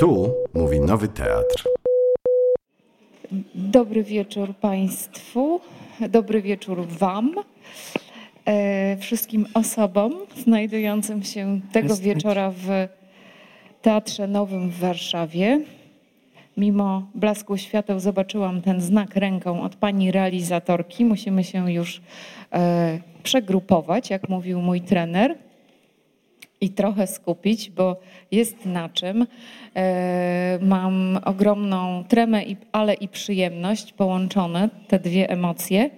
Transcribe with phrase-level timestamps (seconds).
[0.00, 1.68] Tu mówi Nowy Teatr.
[3.54, 5.60] Dobry wieczór Państwu,
[6.08, 7.34] dobry wieczór Wam,
[8.44, 12.88] e, wszystkim osobom znajdującym się tego wieczora w
[13.82, 15.60] Teatrze Nowym w Warszawie.
[16.56, 21.04] Mimo blasku świateł zobaczyłam ten znak ręką od pani realizatorki.
[21.04, 22.00] Musimy się już
[22.52, 25.49] e, przegrupować, jak mówił mój trener
[26.60, 28.00] i trochę skupić, bo
[28.30, 29.26] jest na czym.
[29.76, 32.42] E, mam ogromną tremę,
[32.72, 35.90] ale i przyjemność połączone, te dwie emocje,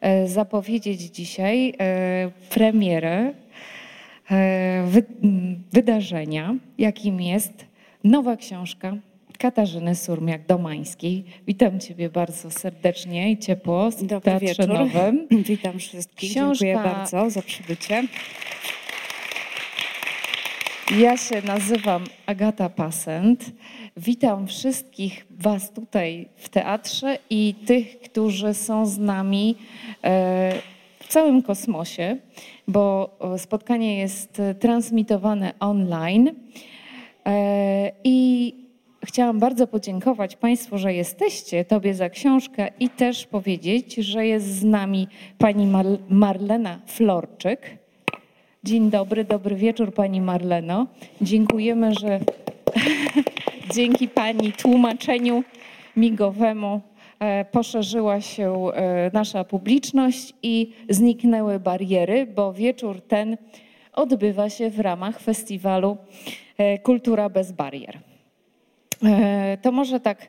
[0.00, 3.32] e, zapowiedzieć dzisiaj e, premierę
[5.72, 7.66] wydarzenia, jakim jest
[8.04, 8.96] nowa książka
[9.38, 11.22] Katarzyny Surmiak-Domańskiej.
[11.46, 14.68] Witam Ciebie bardzo serdecznie i ciepło w Dobry Teatrze wieczór.
[14.68, 15.28] Nowym.
[15.48, 16.30] Witam wszystkich.
[16.30, 16.64] Książka...
[16.64, 18.02] Dziękuję bardzo za przybycie.
[20.90, 23.44] Ja się nazywam Agata Pasent.
[23.96, 29.56] Witam wszystkich Was tutaj w teatrze i tych, którzy są z nami
[30.04, 30.52] e,
[30.98, 32.16] w całym kosmosie,
[32.68, 36.30] bo spotkanie jest transmitowane online.
[37.26, 38.54] E, I
[39.06, 44.64] chciałam bardzo podziękować Państwu, że jesteście, Tobie za książkę i też powiedzieć, że jest z
[44.64, 45.08] nami
[45.38, 45.68] pani
[46.08, 47.85] Marlena Florczyk
[48.66, 50.86] Dzień dobry, dobry wieczór Pani Marleno.
[51.20, 52.20] Dziękujemy, że
[53.74, 55.44] dzięki Pani tłumaczeniu
[55.96, 56.80] migowemu
[57.20, 63.36] e, poszerzyła się e, nasza publiczność i zniknęły bariery, bo wieczór ten
[63.92, 65.96] odbywa się w ramach festiwalu
[66.58, 67.98] e, Kultura bez barier.
[69.62, 70.28] To może tak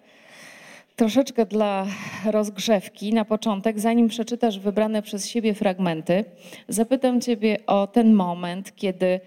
[0.98, 1.86] Troszeczkę dla
[2.32, 6.26] rozgrzewki na początek, zanim przeczytasz wybrane przez siebie fragmenty,
[6.68, 9.20] zapytam Ciebie o ten moment, kiedy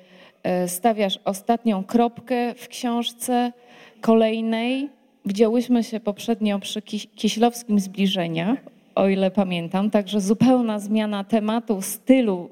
[0.43, 3.53] e, stawiasz ostatnią kropkę w książce
[4.01, 4.89] kolejnej.
[5.27, 6.83] Widziałyśmy się poprzednio przy
[7.17, 8.57] Kieślowskim Zbliżenia,
[8.95, 12.51] o ile pamiętam, także zupełna zmiana tematu, stylu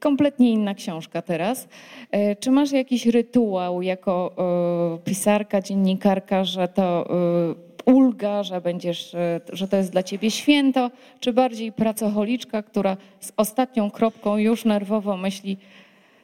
[0.00, 1.68] kompletnie inna książka teraz.
[2.10, 7.06] E, czy masz jakiś rytuał jako e, pisarka, dziennikarka, że to
[7.86, 13.32] ulga, że będziesz, e, że to jest dla ciebie święto, czy bardziej pracocholiczka, która z
[13.36, 15.56] ostatnią kropką już nerwowo myśli,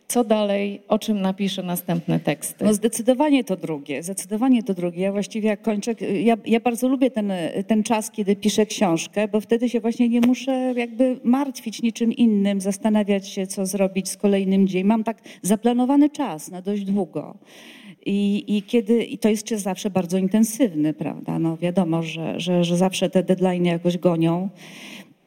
[0.09, 2.65] co dalej, o czym napisze następne teksty?
[2.65, 5.03] No zdecydowanie to drugie, zdecydowanie to drugie.
[5.03, 7.33] Ja właściwie jak kończę, ja, ja, bardzo lubię ten,
[7.67, 12.61] ten czas, kiedy piszę książkę, bo wtedy się właśnie nie muszę jakby martwić niczym innym,
[12.61, 14.87] zastanawiać się, co zrobić z kolejnym dniem.
[14.87, 17.34] Mam tak zaplanowany czas na dość długo.
[18.07, 21.39] I, I, kiedy, I to jest czas zawsze bardzo intensywny, prawda?
[21.39, 24.49] No wiadomo, że, że, że zawsze te deadline jakoś gonią.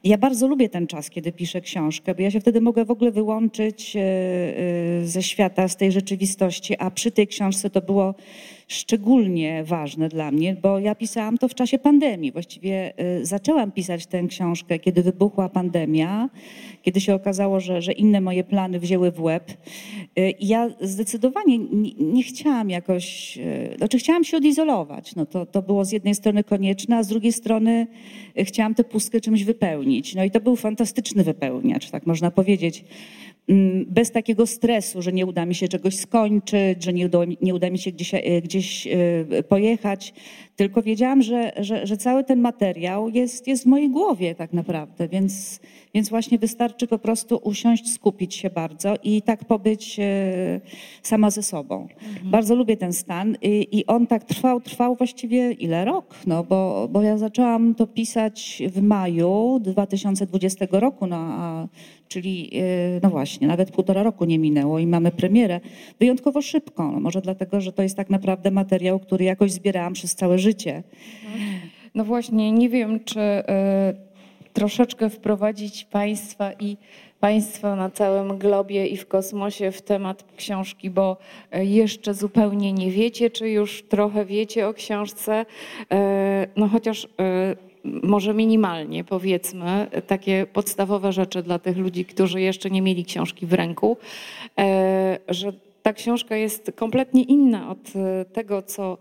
[0.03, 3.11] Ja bardzo lubię ten czas, kiedy piszę książkę, bo ja się wtedy mogę w ogóle
[3.11, 8.15] wyłączyć e, e, ze świata, z tej rzeczywistości, a przy tej książce to było
[8.67, 12.31] szczególnie ważne dla mnie, bo ja pisałam to w czasie pandemii.
[12.31, 16.29] Właściwie y, zaczęłam pisać tę książkę, kiedy wybuchła pandemia,
[16.81, 19.51] kiedy się okazało, że, że inne moje plany wzięły w łeb.
[20.19, 25.15] Y, I ja zdecydowanie nie, nie chciałam jakoś, y, znaczy chciałam się odizolować.
[25.15, 27.87] No to, to było z jednej strony konieczne, a z drugiej strony
[28.37, 30.15] chciałam tę pustkę czymś wypełnić.
[30.15, 32.85] No i to był fantastyczny wypełniacz, tak można powiedzieć.
[33.47, 37.55] Mm, bez takiego stresu, że nie uda mi się czegoś skończyć, że nie uda, nie
[37.55, 40.13] uda mi się gdzieś, e, gdzieś e, pojechać,
[40.55, 45.07] tylko wiedziałam, że, że, że, cały ten materiał jest, jest w mojej głowie tak naprawdę,
[45.07, 45.59] więc,
[45.93, 50.61] więc właśnie wystarczy po prostu usiąść, skupić się bardzo i tak pobyć e,
[51.03, 51.87] sama ze sobą.
[52.07, 52.31] Mhm.
[52.31, 55.85] Bardzo lubię ten stan i, i, on tak trwał, trwał właściwie ile?
[55.85, 61.67] Rok, no bo, bo ja zaczęłam to pisać w maju 2020 roku, no a
[62.07, 62.49] czyli
[62.97, 65.59] y, no właśnie, nawet półtora roku nie minęło i mamy premierę
[65.99, 66.91] wyjątkowo szybko.
[66.91, 70.44] No może dlatego, że to jest tak naprawdę materiał, który jakoś zbierałam przez całe życie.
[71.95, 73.43] No właśnie, nie wiem, czy y,
[74.53, 76.77] troszeczkę wprowadzić Państwa i
[77.19, 81.17] Państwa na całym globie i w kosmosie w temat książki, bo
[81.55, 85.45] y, jeszcze zupełnie nie wiecie, czy już trochę wiecie o książce.
[86.55, 87.07] No chociaż
[87.83, 93.53] może minimalnie powiedzmy, takie podstawowe rzeczy dla tych ludzi, którzy jeszcze nie mieli książki w
[93.53, 93.97] ręku,
[95.27, 95.53] że
[95.83, 97.93] ta książka jest kompletnie inna od
[98.33, 98.97] tego, co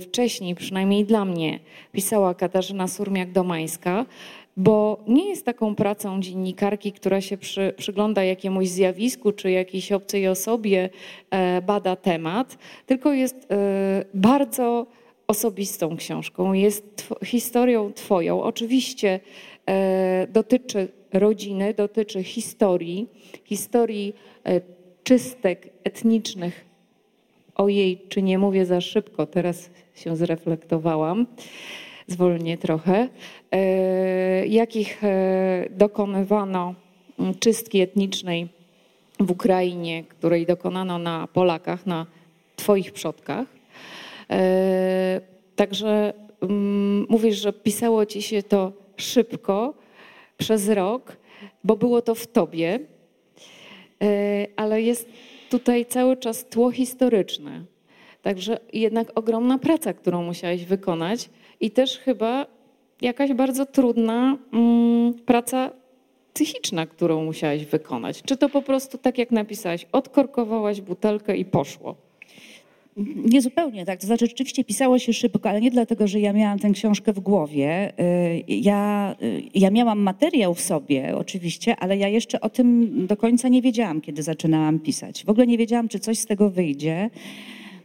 [0.00, 1.60] wcześniej, przynajmniej dla mnie,
[1.92, 4.04] pisała Katarzyna Surmiak-Domańska,
[4.56, 10.28] bo nie jest taką pracą dziennikarki, która się przy, przygląda jakiemuś zjawisku czy jakiejś obcej
[10.28, 10.90] osobie,
[11.66, 13.48] bada temat, tylko jest
[14.14, 14.86] bardzo
[15.26, 18.42] osobistą książką, jest historią Twoją.
[18.42, 19.20] Oczywiście
[19.66, 23.08] e, dotyczy rodziny, dotyczy historii,
[23.44, 24.14] historii
[24.44, 24.60] e,
[25.04, 26.64] czystek etnicznych
[27.56, 31.26] ojej, czy nie mówię za szybko, teraz się zreflektowałam,
[32.06, 33.08] zwolnię trochę,
[33.52, 36.74] e, jakich e, dokonywano
[37.40, 38.48] czystki etnicznej
[39.20, 42.06] w Ukrainie, której dokonano na Polakach, na
[42.56, 43.46] Twoich przodkach.
[44.30, 45.20] E,
[45.56, 46.12] także
[46.42, 49.74] mm, mówisz, że pisało Ci się to szybko,
[50.38, 51.16] przez rok,
[51.64, 52.80] bo było to w Tobie,
[54.56, 55.08] ale jest
[55.50, 57.64] tutaj cały czas tło historyczne.
[58.22, 62.46] Także jednak ogromna praca, którą musiałeś wykonać i też chyba
[63.00, 65.70] jakaś bardzo trudna mm, praca
[66.32, 68.22] psychiczna, którą musiałeś wykonać.
[68.22, 72.05] Czy to po prostu tak jak napisałaś, odkorkowałaś butelkę i poszło?
[73.24, 74.00] Niezupełnie tak.
[74.00, 77.20] To znaczy, rzeczywiście pisało się szybko, ale nie dlatego, że ja miałam tę książkę w
[77.20, 77.92] głowie.
[78.00, 83.16] Y, ja, y, ja miałam materiał w sobie, oczywiście, ale ja jeszcze o tym do
[83.16, 85.24] końca nie wiedziałam, kiedy zaczynałam pisać.
[85.24, 87.10] W ogóle nie wiedziałam, czy coś z tego wyjdzie.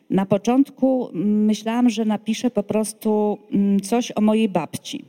[0.10, 5.06] Na początku myślałam, że napiszę po prostu mm, coś o mojej babci.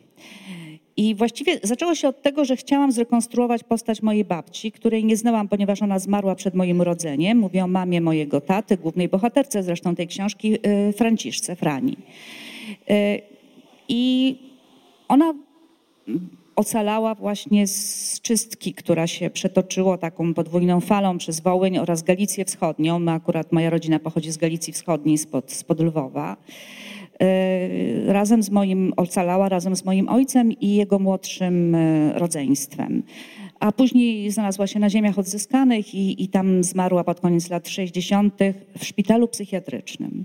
[0.96, 5.48] I właściwie zaczęło się od tego, że chciałam zrekonstruować postać mojej babci, której nie znałam,
[5.48, 7.38] ponieważ ona zmarła przed moim urodzeniem.
[7.38, 10.58] Mówię o mamie mojego taty, głównej bohaterce zresztą tej książki,
[10.88, 11.96] y, Franciszce Frani.
[12.90, 13.20] Y,
[13.88, 14.36] I
[15.08, 15.34] ona
[16.56, 22.98] ocalała właśnie z czystki, która się przetoczyła taką podwójną falą przez Wołyń oraz Galicję Wschodnią.
[22.98, 26.36] My akurat moja rodzina pochodzi z Galicji Wschodniej, spod, spod Lwowa.
[27.22, 33.02] E, razem z moim, ocalała razem z moim ojcem i jego młodszym e, rodzeństwem.
[33.60, 38.34] A później znalazła się na ziemiach odzyskanych i, i tam zmarła pod koniec lat 60.
[38.78, 40.24] w szpitalu psychiatrycznym.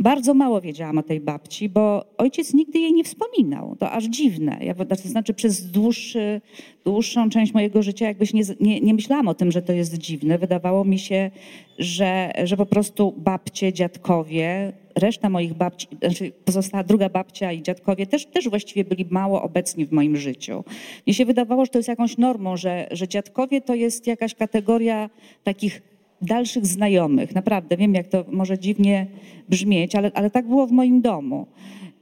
[0.00, 3.76] Bardzo mało wiedziałam o tej babci, bo ojciec nigdy jej nie wspominał.
[3.78, 4.58] To aż dziwne.
[4.60, 6.40] Ja, to znaczy przez dłuższy,
[6.84, 10.38] dłuższą część mojego życia jakbyś nie, nie, nie myślałam o tym, że to jest dziwne.
[10.38, 11.30] Wydawało mi się,
[11.78, 18.06] że, że po prostu babcie, dziadkowie, reszta moich babci, znaczy pozostała druga babcia i dziadkowie
[18.06, 20.64] też, też właściwie byli mało obecni w moim życiu.
[21.06, 25.10] Mnie się wydawało, że to jest jakąś normą, że, że dziadkowie to jest jakaś kategoria
[25.44, 27.34] takich dalszych znajomych.
[27.34, 29.06] Naprawdę, wiem jak to może dziwnie
[29.48, 31.46] brzmieć, ale, ale tak było w moim domu.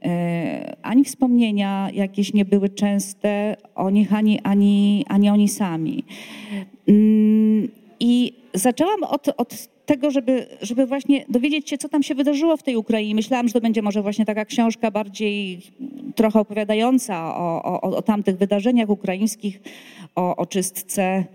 [0.05, 6.03] E, ani wspomnienia jakieś nie były częste o nich, ani, ani, ani oni sami.
[6.87, 7.67] Mm,
[7.99, 12.63] I zaczęłam od, od tego, żeby, żeby właśnie dowiedzieć się, co tam się wydarzyło w
[12.63, 13.15] tej Ukrainie.
[13.15, 15.61] Myślałam, że to będzie może właśnie taka książka bardziej
[16.15, 19.61] trochę opowiadająca o, o, o tamtych wydarzeniach ukraińskich,
[20.15, 21.25] o, o czystce,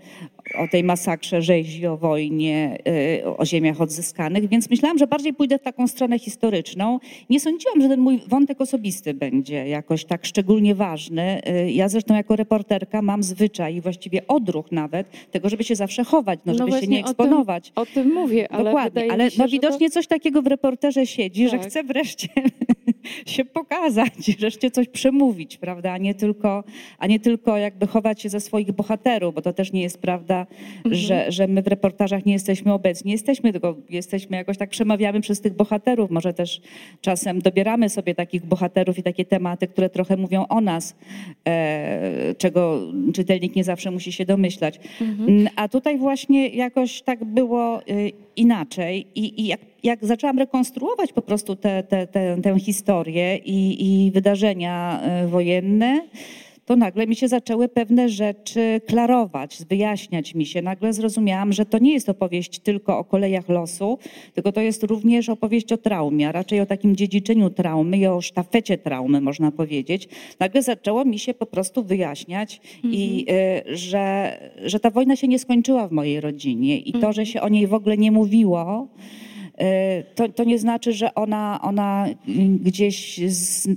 [0.57, 2.77] o tej masakrze rzezi, o wojnie,
[3.25, 6.99] y, o ziemiach odzyskanych, więc myślałam, że bardziej pójdę w taką stronę historyczną.
[7.29, 11.41] Nie sądziłam, że ten mój wątek osobisty będzie jakoś tak szczególnie ważny.
[11.47, 16.39] Y, ja zresztą jako reporterka mam zwyczaj, właściwie odruch nawet, tego, żeby się zawsze chować,
[16.45, 17.71] no, żeby no się nie eksponować.
[17.75, 19.93] O tym, o tym mówię, ale Dokładnie, ale się, no, widocznie to...
[19.93, 21.51] coś takiego w reporterze siedzi, tak.
[21.51, 22.27] że chcę wreszcie
[23.25, 26.63] się pokazać, wreszcie coś przemówić, prawda, a nie tylko,
[26.97, 30.40] a nie tylko jakby chować się ze swoich bohaterów, bo to też nie jest prawda
[30.77, 30.95] mhm.
[30.95, 33.11] że, że my w reportażach nie jesteśmy obecni.
[33.11, 36.11] Jesteśmy, tylko jesteśmy jakoś tak przemawiamy przez tych bohaterów.
[36.11, 36.61] Może też
[37.01, 40.95] czasem dobieramy sobie takich bohaterów i takie tematy, które trochę mówią o nas,
[41.47, 42.81] e, czego
[43.13, 44.79] czytelnik nie zawsze musi się domyślać.
[45.01, 45.29] Mhm.
[45.29, 47.83] Mm, a tutaj właśnie jakoś tak było e,
[48.35, 53.37] inaczej i, i jak, jak zaczęłam rekonstruować po prostu tę te, te, te, tę historię
[53.37, 56.01] i, i wydarzenia e, wojenne,
[56.65, 60.61] to nagle mi się zaczęły pewne rzeczy klarować, wyjaśniać mi się.
[60.61, 63.97] Nagle zrozumiałam, że to nie jest opowieść tylko o kolejach losu,
[64.33, 68.21] tylko to jest również opowieść o traumie, a raczej o takim dziedziczeniu traumy i o
[68.21, 70.09] sztafecie traumy, można powiedzieć.
[70.39, 72.93] Nagle zaczęło mi się po prostu wyjaśniać, mhm.
[72.93, 73.25] i,
[73.69, 77.41] y, że, że ta wojna się nie skończyła w mojej rodzinie i to, że się
[77.41, 78.87] o niej w ogóle nie mówiło,
[80.15, 82.07] to, to nie znaczy, że ona, ona
[82.59, 83.19] gdzieś,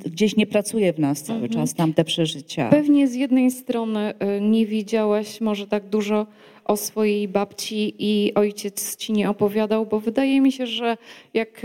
[0.07, 1.53] gdzieś nie pracuje w nas cały mhm.
[1.53, 2.69] czas, tamte przeżycia.
[2.69, 6.27] Pewnie z jednej strony e, nie widziałaś może tak dużo
[6.65, 10.97] o swojej babci i ojciec ci nie opowiadał, bo wydaje mi się, że
[11.35, 11.61] jak e,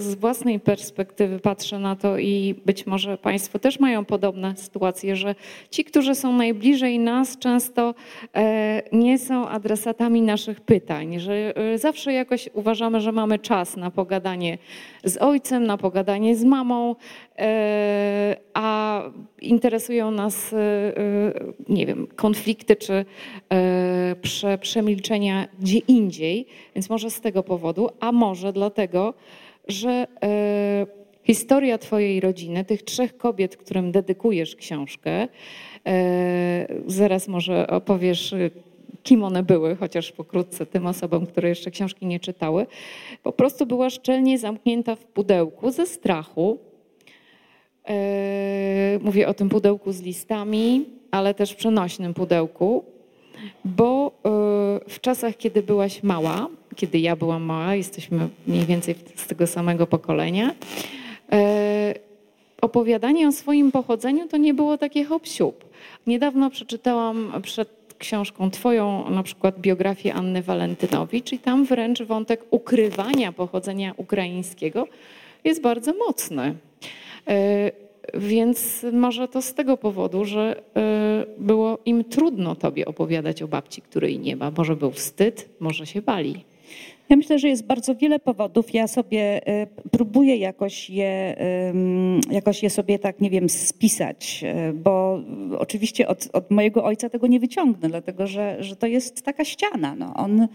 [0.00, 5.34] z własnej perspektywy patrzę na to i być może Państwo też mają podobne sytuacje, że
[5.70, 7.94] ci, którzy są najbliżej nas, często
[8.34, 13.90] e, nie są adresatami naszych pytań, że e, zawsze jakoś uważamy, że mamy czas na
[13.90, 14.58] pogadanie
[15.04, 16.96] z ojcem, na pogadanie z mamą,
[18.54, 19.02] a
[19.40, 20.54] interesują nas,
[21.68, 23.04] nie wiem, konflikty czy
[24.22, 29.14] prze, przemilczenia gdzie indziej, więc może z tego powodu, a może dlatego,
[29.68, 30.86] że e,
[31.24, 35.28] historia Twojej rodziny, tych trzech kobiet, którym dedykujesz książkę,
[35.86, 38.34] e, zaraz może opowiesz
[39.02, 42.66] kim one były, chociaż pokrótce tym osobom, które jeszcze książki nie czytały.
[43.22, 46.58] Po prostu była szczelnie zamknięta w pudełku ze strachu.
[49.00, 52.84] Mówię o tym pudełku z listami, ale też przenośnym pudełku,
[53.64, 54.12] bo
[54.88, 59.86] w czasach, kiedy byłaś mała, kiedy ja byłam mała, jesteśmy mniej więcej z tego samego
[59.86, 60.54] pokolenia,
[62.60, 65.52] opowiadanie o swoim pochodzeniu to nie było takie hop -siup.
[66.06, 73.32] Niedawno przeczytałam przed książką twoją na przykład biografię Anny Walentynowicz i tam wręcz wątek ukrywania
[73.32, 74.86] pochodzenia ukraińskiego
[75.44, 76.54] jest bardzo mocny.
[77.28, 77.72] E,
[78.14, 83.82] więc może to z tego powodu, że e, było im trudno tobie opowiadać o babci,
[83.82, 84.50] której nie ma.
[84.56, 86.44] Może był wstyd, może się bali.
[87.08, 88.74] Ja myślę, że jest bardzo wiele powodów.
[88.74, 91.36] Ja sobie e, próbuję jakoś je,
[92.30, 95.20] jakoś je sobie tak, nie wiem, spisać, e, bo
[95.58, 99.94] oczywiście od, od mojego ojca tego nie wyciągnę, dlatego że, że to jest taka ściana.
[99.94, 100.14] No.
[100.14, 100.48] On,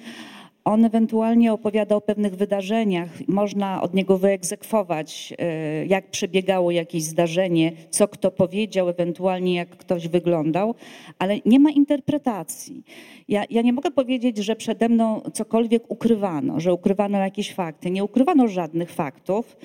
[0.70, 7.72] on ewentualnie opowiada o pewnych wydarzeniach, można od niego wyegzekwować, e, jak przebiegało jakieś zdarzenie,
[7.90, 10.76] co kto powiedział, ewentualnie jak ktoś wyglądał,
[11.20, 12.84] ale nie ma interpretacji.
[13.28, 17.92] Ja, ja nie mogę powiedzieć, że przede mną cokolwiek ukrywano, że ukrywano jakieś fakty.
[17.92, 19.58] Nie ukrywano żadnych faktów,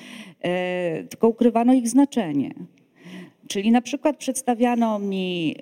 [0.43, 2.55] e, tylko ukrywano ich znaczenie.
[3.49, 5.57] Czyli na przykład przedstawiano mi,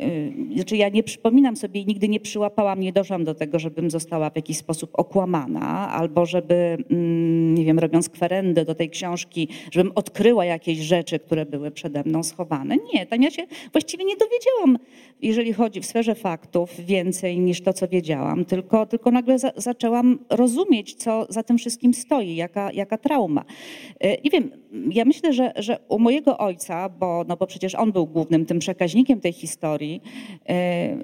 [0.53, 4.31] y, znaczy ja nie przypominam sobie, nigdy nie przyłapałam, nie doszłam do tego, żebym została
[4.31, 6.55] w jakiś sposób okłamana, albo żeby,
[6.91, 12.03] mm, nie wiem, robiąc kwerendę do tej książki, żebym odkryła jakieś rzeczy, które były przede
[12.05, 12.77] mną schowane.
[12.95, 14.79] Nie, tam ja się właściwie nie dowiedziałam,
[15.23, 20.19] jeżeli chodzi w sferze faktów, więcej niż to, co wiedziałam, tylko, tylko nagle za, zaczęłam
[20.31, 23.45] rozumieć, co za tym wszystkim stoi, jaka, jaka trauma.
[24.05, 24.51] Y, I wiem,
[24.91, 28.47] ja myślę, że, że u mojego ojca, bo, no bo przecież przecież on był głównym
[28.47, 30.02] tym przekaźnikiem tej historii,
[30.49, 30.97] e,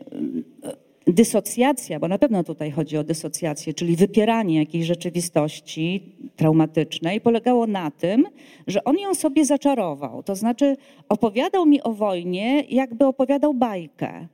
[1.06, 7.90] dysocjacja, bo na pewno tutaj chodzi o dysocjację, czyli wypieranie jakiejś rzeczywistości traumatycznej, polegało na
[7.90, 8.26] tym,
[8.66, 10.22] że on ją sobie zaczarował.
[10.22, 10.76] To znaczy
[11.08, 14.28] opowiadał mi o wojnie, jakby opowiadał bajkę.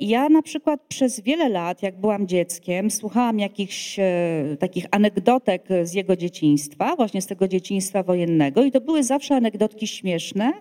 [0.00, 4.04] Ja na przykład przez wiele lat, jak byłam dzieckiem, słuchałam jakichś e,
[4.58, 9.86] takich anegdotek z jego dzieciństwa, właśnie z tego dzieciństwa wojennego i to były zawsze anegdotki
[9.86, 10.52] śmieszne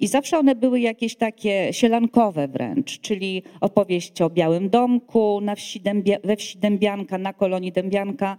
[0.00, 5.80] i zawsze one były jakieś takie sielankowe wręcz, czyli opowieść o Białym Domku na wsi
[5.80, 8.36] Dębia, we wsi Dębianka, na kolonii Dębianka,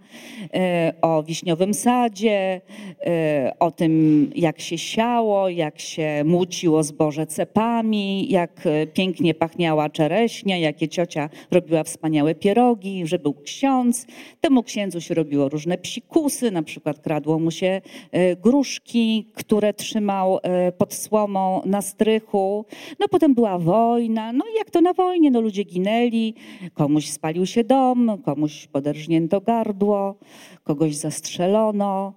[0.54, 2.60] e, o Wiśniowym Sadzie,
[3.06, 10.56] e, o tym jak się siało, jak się muciło zboże cepami, jak pięknie pachniała czereśnia,
[10.56, 14.06] jakie ciocia robiła wspaniałe pierogi, że był ksiądz.
[14.40, 17.80] Temu księdzu się robiło różne psikusy, na przykład kradło mu się
[18.12, 22.64] e, gruszki, które trzymał e, pod słomą na strychu.
[23.00, 26.34] No potem była wojna, no i jak to na wojnie, no ludzie ginęli,
[26.74, 30.18] komuś spalił się dom, komuś poderżnięto gardło,
[30.64, 32.14] kogoś zastrzelono,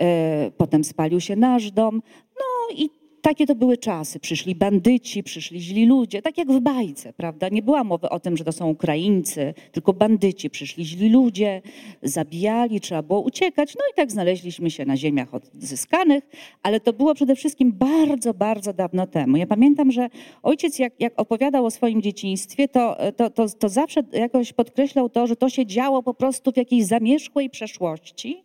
[0.00, 2.02] e, potem spalił się nasz dom.
[2.38, 4.20] No i takie to były czasy.
[4.20, 7.48] Przyszli bandyci, przyszli źli ludzie, tak jak w bajce, prawda?
[7.48, 10.50] Nie była mowy o tym, że to są Ukraińcy, tylko bandyci.
[10.50, 11.62] Przyszli źli ludzie,
[12.02, 13.74] zabijali, trzeba było uciekać.
[13.74, 16.24] No i tak znaleźliśmy się na ziemiach odzyskanych,
[16.62, 19.36] ale to było przede wszystkim bardzo, bardzo dawno temu.
[19.36, 20.08] Ja pamiętam, że
[20.42, 25.26] ojciec jak, jak opowiadał o swoim dzieciństwie, to, to, to, to zawsze jakoś podkreślał to,
[25.26, 28.44] że to się działo po prostu w jakiejś zamierzchłej przeszłości.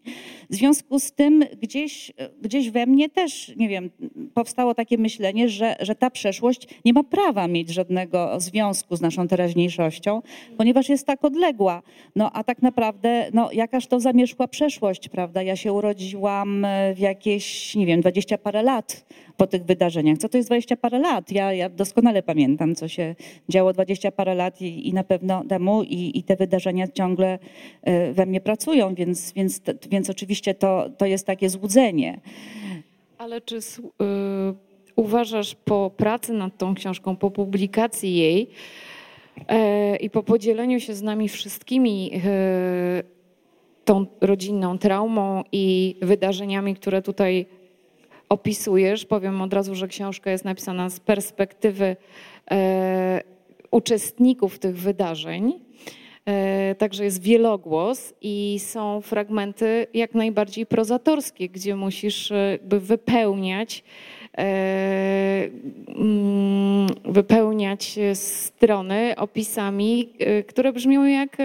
[0.49, 3.89] W związku z tym gdzieś, gdzieś we mnie też, nie wiem,
[4.33, 9.01] powstało powstało takie myślenie, że, że ta przeszłość nie ma prawa mieć żadnego związku z
[9.01, 10.21] naszą teraźniejszością,
[10.57, 11.81] ponieważ jest tak odległa.
[12.15, 15.41] No a tak naprawdę, no jakaż to zamierzchła przeszłość, prawda?
[15.43, 19.05] Ja się urodziłam e, w jakieś, nie wiem, dwadzieścia parę lat
[19.37, 20.17] po tych wydarzeniach.
[20.17, 21.31] Co to jest dwadzieścia parę lat?
[21.31, 23.15] Ja, ja doskonale pamiętam, co się
[23.49, 27.39] działo dwadzieścia parę lat i, i na pewno temu i, i te wydarzenia ciągle
[27.83, 32.19] e, we mnie pracują, więc, więc, więc oczywiście to, to jest takie złudzenie.
[33.17, 33.61] Ale czy y,
[34.97, 38.49] uważasz po pracy nad tą książką, po publikacji jej
[39.37, 43.03] y, i po podzieleniu się z nami wszystkimi y,
[43.85, 47.45] tą rodzinną traumą i wydarzeniami, które tutaj
[48.29, 51.95] opisujesz, powiem od razu, że książka jest napisana z perspektywy
[52.51, 53.21] e,
[53.71, 55.67] uczestników tych wydarzeń
[56.27, 64.16] E, także jest wielogłos i są fragmenty jak najbardziej prozatorskie, gdzie musisz e, wypełniać e,
[67.05, 70.09] wypełniać strony opisami,
[70.47, 71.37] które brzmią jak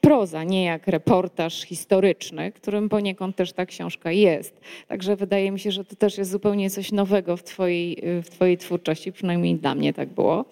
[0.00, 4.60] proza, nie jak reportaż historyczny, którym poniekąd też ta książka jest.
[4.88, 8.58] Także wydaje mi się, że to też jest zupełnie coś nowego w twojej, w twojej
[8.58, 10.44] twórczości, przynajmniej dla mnie tak było.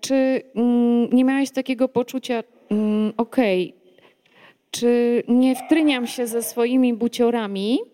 [0.00, 3.84] czy mm, nie miałeś takiego poczucia, mm, okej, okay,
[4.70, 7.93] czy nie wtryniam się ze swoimi buciorami e,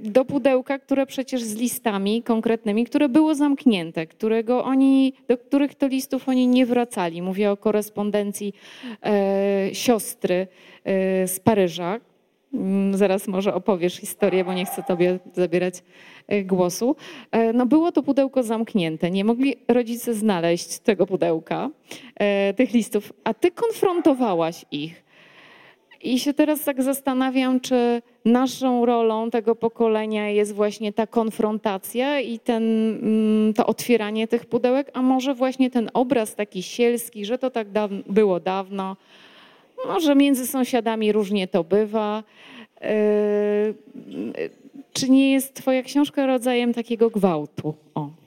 [0.00, 5.86] do pudełka, które przecież z listami konkretnymi, które było zamknięte, którego oni, do których to
[5.86, 7.22] listów oni nie wracali.
[7.22, 8.54] Mówię o korespondencji
[9.02, 10.46] e, siostry
[10.84, 12.00] e, z Paryża.
[12.54, 15.82] Mm, zaraz może opowiesz historię, bo nie chcę tobie zabierać
[16.44, 16.96] głosu.
[17.54, 19.10] No było to pudełko zamknięte.
[19.10, 21.70] Nie mogli rodzice znaleźć tego pudełka,
[22.56, 25.09] tych listów, a ty konfrontowałaś ich.
[26.02, 32.38] I się teraz tak zastanawiam, czy naszą rolą tego pokolenia jest właśnie ta konfrontacja i
[32.38, 32.64] ten,
[33.02, 37.68] mm, to otwieranie tych pudełek, a może właśnie ten obraz taki sielski, że to tak
[38.06, 38.96] było dawno,
[39.86, 42.22] może między sąsiadami różnie to bywa.
[42.80, 42.88] Yy,
[44.92, 47.74] czy nie jest Twoja książka rodzajem takiego gwałtu?
[47.94, 48.19] O.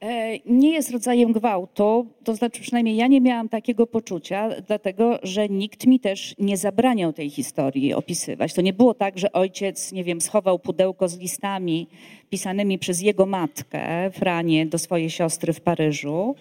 [0.00, 5.48] E, nie jest rodzajem gwałtu, to znaczy przynajmniej ja nie miałam takiego poczucia, dlatego że
[5.48, 8.54] nikt mi też nie zabraniał tej historii opisywać.
[8.54, 11.86] To nie było tak, że ojciec, nie wiem, schował pudełko z listami
[12.30, 16.34] pisanymi przez jego matkę, Franię, do swojej siostry w Paryżu.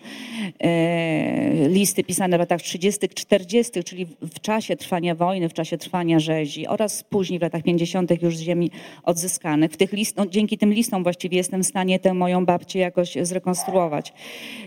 [0.60, 6.20] E, listy pisane w latach 30., 40., czyli w czasie trwania wojny, w czasie trwania
[6.20, 8.22] rzezi oraz później w latach 50.
[8.22, 8.72] już z ziemi
[9.04, 9.72] odzyskanych.
[9.72, 13.18] W tych list, no, dzięki tym listom właściwie jestem w stanie tę moją babcię jakoś
[13.22, 13.47] zrekonstruować.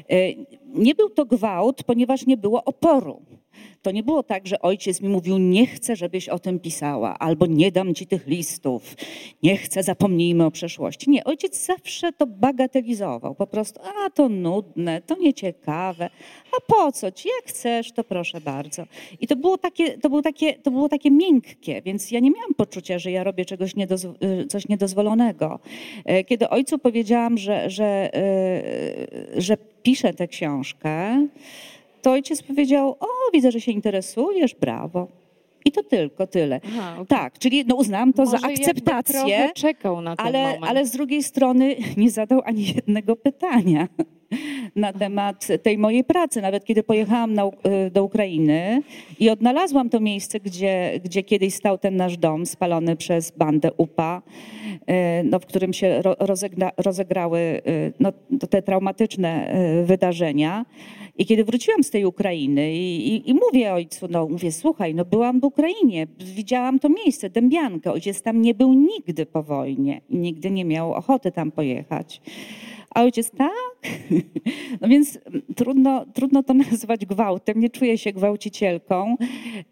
[0.09, 0.15] E,
[0.75, 3.23] nie był to gwałt, ponieważ nie było oporu.
[3.83, 7.47] To nie było tak, że ojciec mi mówił, nie chcę, żebyś o tym pisała, albo
[7.47, 8.97] nie dam ci tych listów,
[9.43, 11.11] nie chcę, zapomnijmy o przeszłości.
[11.11, 13.35] Nie, ojciec zawsze to bagatelizował.
[13.35, 16.11] Po prostu, a to nudne, to nieciekawe,
[16.57, 18.85] a po co ci, jak chcesz, to proszę bardzo.
[19.21, 22.55] I to było takie, to było takie, to było takie miękkie, więc ja nie miałam
[22.55, 24.09] poczucia, że ja robię czegoś niedozw
[24.43, 25.59] y, coś niedozwolonego.
[26.05, 28.11] E, kiedy ojcu powiedziałam, że, że,
[29.37, 31.27] y, że piszę tę książkę,
[32.03, 35.09] to ojciec powiedział, o widzę, że się interesujesz, brawo.
[35.65, 36.61] I to tylko tyle.
[36.67, 37.07] Aha, okay.
[37.07, 39.51] Tak, czyli no uznałam to Może za akceptację.
[39.55, 40.65] czekał na ten ale, moment.
[40.65, 43.89] ale z drugiej strony nie zadał ani jednego pytania
[44.77, 46.41] na temat tej mojej pracy.
[46.41, 48.83] Nawet kiedy pojechałam na, y, do Ukrainy
[49.19, 54.23] i odnalazłam to miejsce, gdzie, gdzie kiedyś stał ten nasz dom spalony przez bandę UPA,
[54.75, 58.13] y, no, w którym się rozegra, rozegrały y, no,
[58.51, 60.65] te traumatyczne wydarzenia.
[61.19, 65.05] I kiedy wróciłam z tej Ukrainy i, i, i, mówię ojcu, no mówię, słuchaj, no
[65.05, 67.93] byłam w Ukrainie, widziałam to miejsce, Dębiankę.
[67.93, 72.21] Ojciec tam nie był nigdy po wojnie i nigdy nie miał ochoty tam pojechać.
[72.95, 73.51] A ojciec, tak?
[74.81, 79.17] No więc mm, trudno, trudno to nazwać gwałtem, nie czuję się gwałcicielką,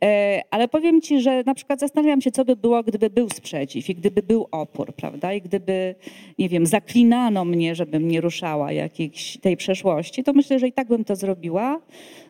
[0.05, 3.91] e, ale powiem ci, że na przykład zastanawiam się, co by było, gdyby był sprzeciw
[3.91, 5.33] i gdyby był opór, prawda?
[5.33, 5.95] I gdyby,
[6.39, 10.89] nie wiem, zaklinano mnie, żebym nie ruszała jakiejś tej przeszłości, to myślę, że i tak
[10.89, 11.81] bym to zrobiła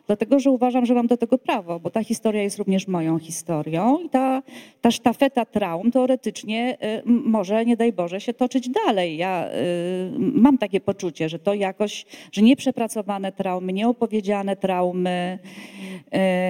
[0.09, 3.99] dlatego że uważam, że mam do tego prawo, bo ta historia jest również moją historią
[4.05, 4.41] i ta,
[4.81, 9.17] ta sztafeta traum teoretycznie y, może, nie daj Boże, się toczyć dalej.
[9.17, 15.39] Ja y, mam takie poczucie, że to jakoś, że nieprzepracowane traumy, nieopowiedziane traumy,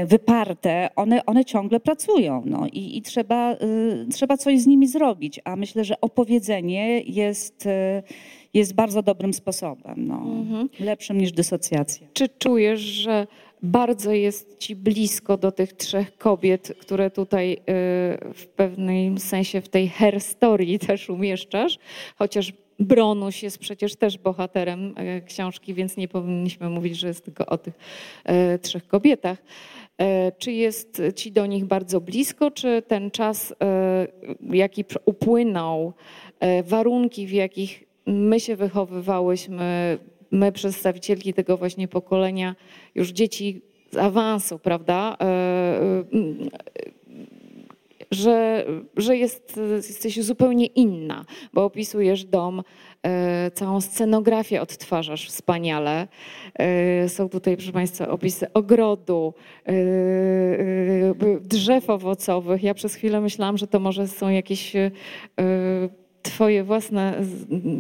[0.03, 3.55] y, wyparte, one, one ciągle pracują no, i, i trzeba,
[4.11, 7.67] trzeba coś z nimi zrobić, a myślę, że opowiedzenie jest
[8.53, 10.69] jest bardzo dobrym sposobem, no, mhm.
[10.79, 12.07] lepszym niż dysocjacja.
[12.13, 13.27] Czy czujesz, że
[13.61, 17.57] bardzo jest ci blisko do tych trzech kobiet, które tutaj y,
[18.33, 21.79] w pewnym sensie w tej her story też umieszczasz,
[22.15, 27.45] chociaż Bronuś jest przecież też bohaterem y, książki, więc nie powinniśmy mówić, że jest tylko
[27.45, 27.73] o tych
[28.55, 29.37] y, trzech kobietach.
[30.37, 33.53] Czy jest ci do nich bardzo blisko, czy ten czas,
[34.41, 35.93] jaki upłynął,
[36.63, 39.97] warunki, w jakich my się wychowywałyśmy,
[40.31, 42.55] my przedstawicielki tego właśnie pokolenia,
[42.95, 43.61] już dzieci
[43.91, 45.17] z awansu, prawda?
[45.21, 46.03] E, e,
[48.11, 48.65] że,
[48.97, 52.63] że jest, jesteś zupełnie inna, bo opisujesz dom,
[53.03, 56.07] e, całą scenografię odtwarzasz wspaniale.
[57.07, 59.33] Są tutaj, proszę Państwa, opisy ogrodu,
[61.41, 62.63] drzew owocowych.
[62.63, 64.73] Ja przez chwilę myślałam, że to może są jakieś
[66.21, 67.21] Twoje własne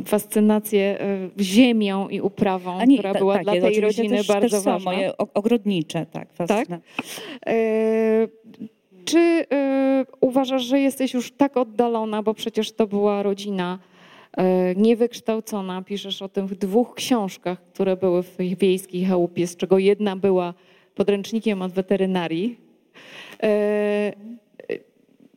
[0.05, 4.65] fascynacje e, ziemią i uprawą, nie, która była tak, dla tej rodziny też, bardzo też
[4.65, 4.91] ważna.
[4.91, 6.33] moje ogrodnicze, tak.
[6.47, 6.67] tak?
[7.45, 8.27] E,
[9.05, 13.79] czy e, uważasz, że jesteś już tak oddalona, bo przecież to była rodzina
[14.75, 15.81] niewykształcona.
[15.81, 20.15] Piszesz o tym w dwóch książkach, które były w tej wiejskiej chałupie, z czego jedna
[20.15, 20.53] była
[20.95, 22.57] podręcznikiem od weterynarii.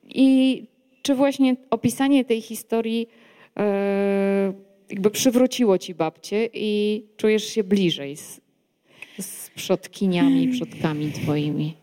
[0.09, 0.65] I
[1.03, 3.09] czy właśnie opisanie tej historii
[3.57, 4.53] e,
[4.91, 8.43] jakby przywróciło ci babcię i czujesz się bliżej z
[9.21, 11.75] z przodkiniami, przodkami twoimi?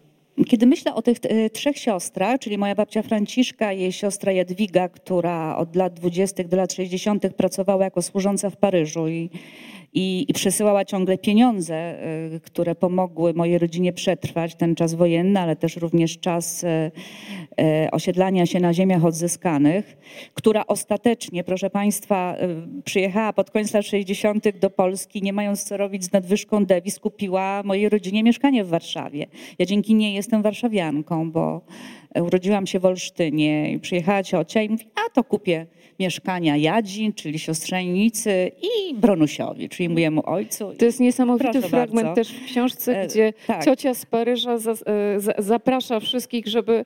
[0.47, 5.57] Kiedy myślę o tych e, trzech siostrach, czyli moja babcia Franciszka, jej siostra Jadwiga, która
[5.57, 6.43] od lat 20.
[6.43, 7.33] do lat 60.
[7.35, 9.29] pracowała jako służąca w Paryżu i
[9.93, 12.03] i, i przesyłała ciągle pieniądze,
[12.35, 17.91] y, które pomogły mojej rodzinie przetrwać ten czas wojenny, ale też również czas y, y,
[17.91, 19.97] osiedlania się na ziemiach odzyskanych,
[20.33, 22.35] która ostatecznie, proszę Państwa,
[22.85, 24.59] przyjechała pod koniec lat 60.
[24.59, 29.25] do Polski, nie mając co robić z nadwyżką dewiz, kupiła mojej rodzinie mieszkanie w Warszawie.
[29.59, 31.61] Ja dzięki niej jestem warszawianką, bo
[32.15, 35.65] urodziłam się w Olsztynie i przyjechała ciocia i mówi, a to kupię
[35.99, 40.73] mieszkania Jadzi, czyli siostrzenicy i Bronusiowi, czyli mojemu ojcu.
[40.77, 42.15] To jest niesamowity Proszę fragment bardzo.
[42.15, 43.65] też w książce, e, gdzie tak.
[43.65, 44.75] ciocia z Paryża za, e,
[45.19, 46.85] za, zaprasza wszystkich, żeby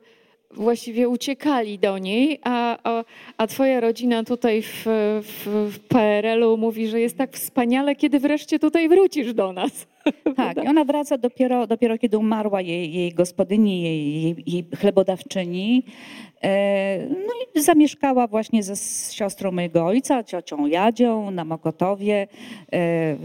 [0.51, 3.03] właściwie uciekali do niej, a, a,
[3.37, 4.83] a twoja rodzina tutaj w,
[5.23, 9.87] w, w PRL-u mówi, że jest tak wspaniale, kiedy wreszcie tutaj wrócisz do nas.
[10.35, 15.83] Tak, i ona wraca dopiero, dopiero kiedy umarła jej, jej gospodyni, jej, jej, jej chlebodawczyni.
[16.43, 18.75] E, no i zamieszkała właśnie ze
[19.13, 22.27] siostrą mojego ojca, ciocią Jadzią na Mokotowie.
[22.73, 23.15] E,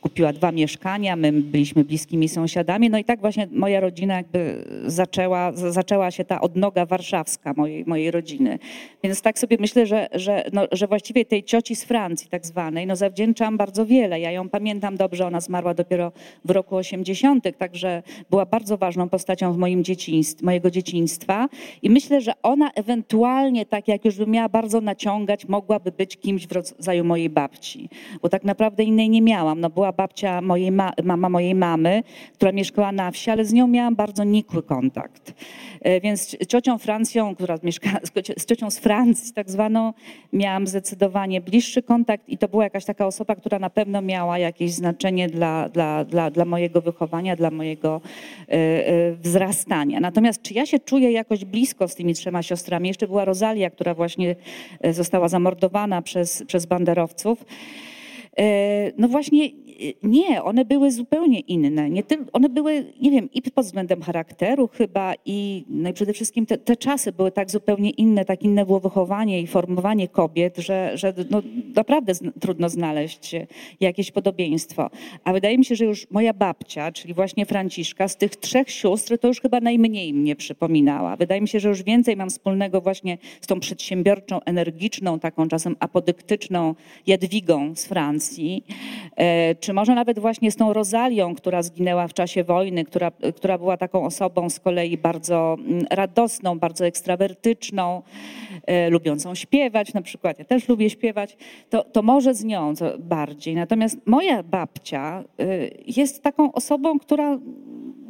[0.00, 2.90] kupiła dwa mieszkania, my byliśmy bliskimi sąsiadami.
[2.90, 8.10] No i tak właśnie moja rodzina jakby zaczęła, zaczęła się ta odnoga warszawska mojej, mojej
[8.10, 8.58] rodziny.
[9.02, 12.86] Więc tak sobie myślę, że, że, no, że właściwie tej cioci z Francji tak zwanej,
[12.86, 14.20] no zawdzięczam bardzo wiele.
[14.20, 16.12] Ja ją pamiętam dobrze, ona zmarła dopiero
[16.44, 21.48] w roku 80., także była bardzo ważną postacią w moim dzieciństw, mojego dzieciństwa.
[21.82, 26.16] I myślę, że ona ona ewentualnie, tak jak już by miała bardzo naciągać, mogłaby być
[26.16, 27.88] kimś w rodzaju mojej babci.
[28.22, 29.60] Bo tak naprawdę innej nie miałam.
[29.60, 32.02] No była babcia mojej ma mama mojej mamy,
[32.34, 35.34] która mieszkała na wsi, ale z nią miałam bardzo nikły kontakt.
[35.80, 37.98] E, więc ciocią Francją, która mieszkała,
[38.38, 39.92] z ciocią z Francji tak zwaną,
[40.32, 44.72] miałam zdecydowanie bliższy kontakt i to była jakaś taka osoba, która na pewno miała jakieś
[44.72, 48.00] znaczenie dla, dla, dla, dla mojego wychowania, dla mojego
[48.48, 50.00] e, e, wzrastania.
[50.00, 52.53] Natomiast czy ja się czuję jakoś blisko z tymi trzema siostrami?
[52.88, 54.36] Jeszcze była Rosalia, która właśnie
[54.90, 57.44] została zamordowana przez, przez banderowców.
[58.98, 59.48] No właśnie
[60.02, 61.90] nie, one były zupełnie inne.
[61.90, 66.12] Nie ty, one były, nie wiem, i pod względem charakteru chyba i, no i przede
[66.12, 70.58] wszystkim te, te, czasy były tak zupełnie inne, tak inne było wychowanie i formowanie kobiet,
[70.58, 71.42] że, że no,
[71.74, 73.36] naprawdę z, trudno znaleźć
[73.80, 74.90] jakieś podobieństwo.
[75.24, 79.18] A wydaje mi się, że już moja babcia, czyli właśnie Franciszka, z tych trzech sióstr
[79.18, 81.16] to już chyba najmniej mnie przypominała.
[81.16, 85.76] Wydaje mi się, że już więcej mam wspólnego właśnie z tą przedsiębiorczą, energiczną, taką czasem
[85.80, 86.74] apodyktyczną
[87.06, 88.64] Jadwigą z Francji,
[89.16, 93.58] e, czy może nawet właśnie z tą Rozalią, która zginęła w czasie wojny, która, która
[93.58, 98.02] była taką osobą z kolei bardzo mm, radosną, bardzo ekstrawertyczną,
[98.66, 100.38] e, lubiącą śpiewać na przykład.
[100.38, 101.36] Ja też lubię śpiewać.
[101.70, 103.54] To, to może z nią bardziej.
[103.54, 105.44] Natomiast moja babcia e,
[105.86, 107.38] jest taką osobą, która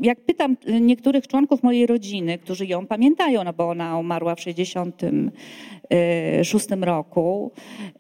[0.01, 6.67] jak pytam niektórych członków mojej rodziny, którzy ją pamiętają, no bo ona umarła w 66
[6.81, 7.51] roku,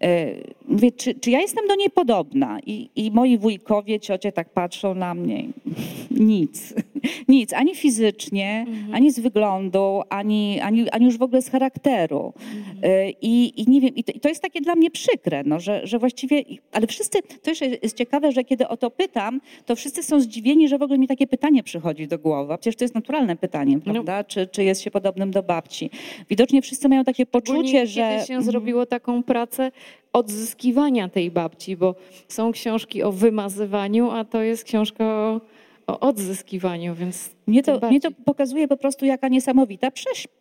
[0.03, 0.35] e,
[0.69, 2.59] mówię, czy, czy ja jestem do niej podobna?
[2.67, 5.45] I, I moi wujkowie, ciocie tak patrzą na mnie.
[6.11, 6.75] Nic.
[7.29, 7.53] Nic.
[7.53, 8.95] Ani fizycznie, mhm.
[8.95, 12.33] ani z wyglądu, ani, ani, ani już w ogóle z charakteru.
[12.37, 13.13] Mhm.
[13.23, 15.87] I, I nie wiem, i to, i to, jest takie dla mnie przykre, no, że,
[15.87, 20.03] że właściwie, ale wszyscy, to jeszcze jest ciekawe, że kiedy o to pytam, to wszyscy
[20.03, 22.55] są zdziwieni, że w ogóle mi takie pytanie przychodzi do głowy.
[22.59, 23.93] Przecież to jest naturalne pytanie, no.
[23.93, 24.19] prawda?
[24.19, 24.25] No.
[24.25, 25.91] Czy, czy jest się podobnym do babci?
[26.31, 28.15] Widocznie wszyscy mają takie poczucie, że...
[28.15, 29.71] Kiedy się zrobiło taką pracę
[30.13, 31.95] odzyskiwania tej babci, bo
[32.29, 35.41] są książki o wymazywaniu, a to jest książka o
[35.87, 39.91] o odzyskiwaniu, więc mnie to, mnie to pokazuje po prostu, jaka niesamowita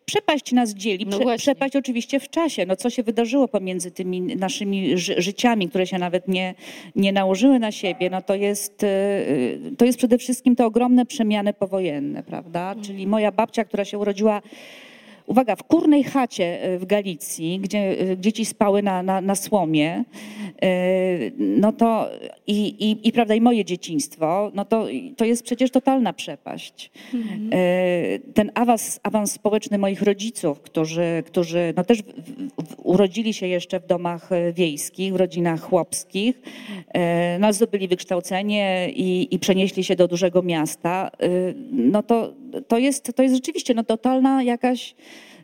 [0.04, 1.06] przepaść nas dzieli.
[1.06, 2.66] No Prze, przepaść oczywiście w czasie.
[2.66, 6.54] No, co się wydarzyło pomiędzy tymi naszymi ży życiami, które się nawet nie,
[6.96, 11.52] nie nałożyły na siebie, no to jest, y, to jest przede wszystkim te ogromne przemiany
[11.52, 12.68] powojenne, prawda?
[12.68, 12.84] Mhm.
[12.84, 14.42] Czyli moja babcia, która się urodziła
[15.26, 20.04] uwaga, w kurnej chacie e, w Galicji, gdzie e, dzieci spały na, na, na słomie,
[20.62, 22.10] e, no to
[22.46, 26.90] i, i, i, prawda, i moje dzieciństwo, no to, to jest przecież totalna przepaść.
[27.14, 27.50] Mhm.
[28.34, 32.04] Ten awans, awans społeczny moich rodziców, którzy, którzy no też w,
[32.64, 36.42] w, urodzili się jeszcze w domach wiejskich, w rodzinach chłopskich,
[37.38, 41.10] no zdobyli wykształcenie i, i przenieśli się do dużego miasta,
[41.70, 42.32] no to,
[42.68, 44.94] to, jest, to jest rzeczywiście no, totalna jakaś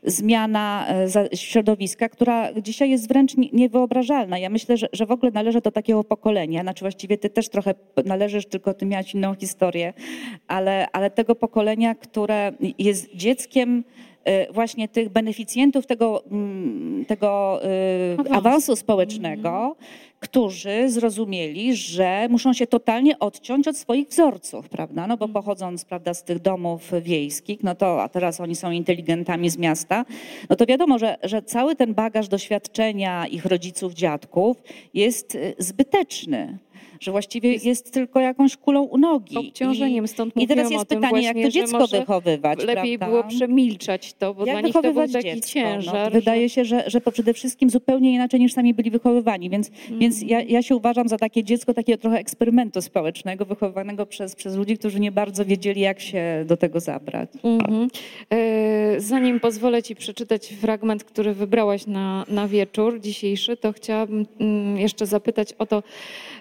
[0.04, 0.86] zmiana
[1.32, 4.38] e, środowiska, która dzisiaj jest wręcz niewyobrażalna.
[4.38, 7.74] Ja myślę, że, że w ogóle należę do takiego pokolenia, znaczy właściwie ty też trochę
[8.04, 9.92] należysz, tylko ty miałaś inną historię,
[10.48, 13.84] ale, ale tego pokolenia, które jest dzieckiem
[14.52, 19.76] właśnie tych beneficjentów tego, mm, tego e, awansu społecznego,
[20.20, 25.06] którzy zrozumieli, że muszą się totalnie odciąć od swoich wzorców, prawda?
[25.06, 25.32] No bo mhm.
[25.32, 30.04] pochodząc, prawda, z tych domów wiejskich, no to, a teraz oni są inteligentami z miasta,
[30.50, 34.62] no to wiadomo, że, że cały ten bagaż doświadczenia ich rodziców, dziadków
[34.94, 36.58] jest y, zbyteczny
[37.00, 39.36] że właściwie jest, jest tylko jakąś kulą u nogi.
[39.36, 42.64] Obciążeniem, stąd I, teraz jest pytanie, właśnie, jak to dziecko wychowywać.
[42.64, 43.16] Lepiej prawda?
[43.16, 45.30] było przemilczać to, bo jak dla nich to był taki dziecko?
[45.34, 46.12] No, ciężar.
[46.12, 49.70] No, wydaje się, że, że to przede wszystkim zupełnie inaczej niż sami byli wychowywani, więc,
[49.88, 50.00] mm.
[50.00, 54.56] więc ja, ja się uważam za takie dziecko takiego trochę eksperymentu społecznego, wychowywanego przez, przez
[54.56, 57.30] ludzi, którzy nie bardzo wiedzieli, jak się do tego zabrać.
[57.42, 57.88] Mm -hmm.
[58.98, 65.06] zanim pozwolę Ci przeczytać fragment, który wybrałaś na, na wieczór dzisiejszy, to chciałabym mm, jeszcze
[65.06, 65.82] zapytać o to,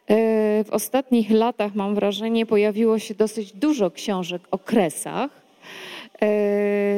[0.09, 5.31] w ostatnich latach, mam wrażenie, pojawiło się dosyć dużo książek o kresach.
[5.31, 5.39] E,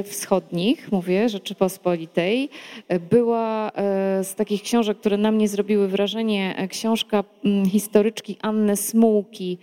[0.04, 2.50] wschodnich, mówię, Rzeczypospolitej.
[2.88, 3.72] E, była e,
[4.24, 9.58] z takich książek, które na mnie zrobiły wrażenie, książka mm, historyczki Anny Smułki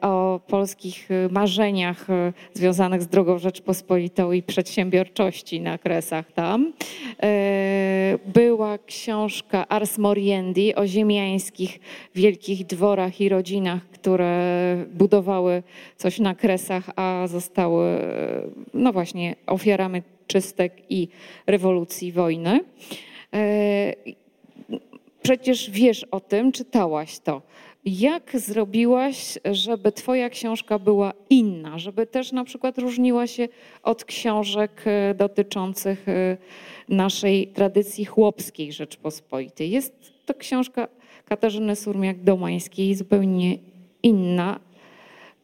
[0.00, 2.06] o polskich marzeniach
[2.54, 6.72] związanych z drogą Rzeczypospolitą i przedsiębiorczości na kresach tam.
[8.26, 11.80] Była książka Ars Moriendi o ziemiańskich
[12.14, 15.62] wielkich dworach i rodzinach, które budowały
[15.96, 17.98] coś na kresach, a zostały
[18.74, 21.08] no właśnie, ofiarami czystek i
[21.46, 22.60] rewolucji wojny.
[23.34, 23.94] E,
[25.22, 27.42] przecież wiesz o tym, czytałaś to.
[27.84, 33.48] Jak zrobiłaś, żeby Twoja książka była inna, żeby też na przykład różniła się
[33.82, 36.36] od książek e, dotyczących e,
[36.88, 39.70] naszej tradycji chłopskiej Rzeczpospolitej?
[39.70, 40.88] Jest to książka
[41.24, 43.58] Katarzyny Surmiak-Domańskiej, zupełnie
[44.02, 44.60] inna,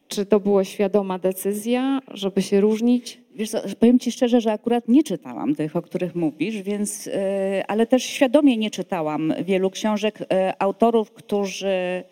[0.07, 3.19] czy to była świadoma decyzja, żeby się różnić?
[3.35, 7.63] Wiesz co, powiem Ci szczerze, że akurat nie czytałam tych, o których mówisz, więc, e,
[7.67, 12.03] ale też świadomie nie czytałam wielu książek e, autorów, którzy,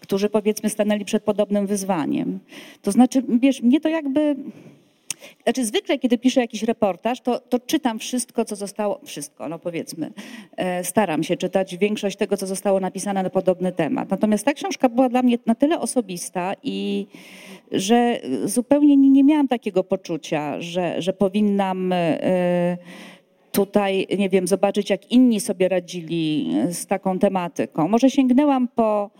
[0.00, 2.38] którzy powiedzmy stanęli przed podobnym wyzwaniem.
[2.82, 4.36] To znaczy, wiesz, mnie to jakby
[5.42, 10.12] znaczy zwykle, kiedy piszę jakiś reportaż, to, to czytam wszystko, co zostało, wszystko, no powiedzmy,
[10.56, 14.10] e, staram się czytać większość tego, co zostało napisane na podobny temat.
[14.10, 17.06] Natomiast ta książka była dla mnie na tyle osobista i
[17.72, 22.76] że zupełnie nie, miałam takiego poczucia, że, że powinnam e,
[23.52, 27.88] tutaj, nie wiem, zobaczyć, jak inni sobie radzili z taką tematyką.
[27.88, 29.10] Może sięgnęłam po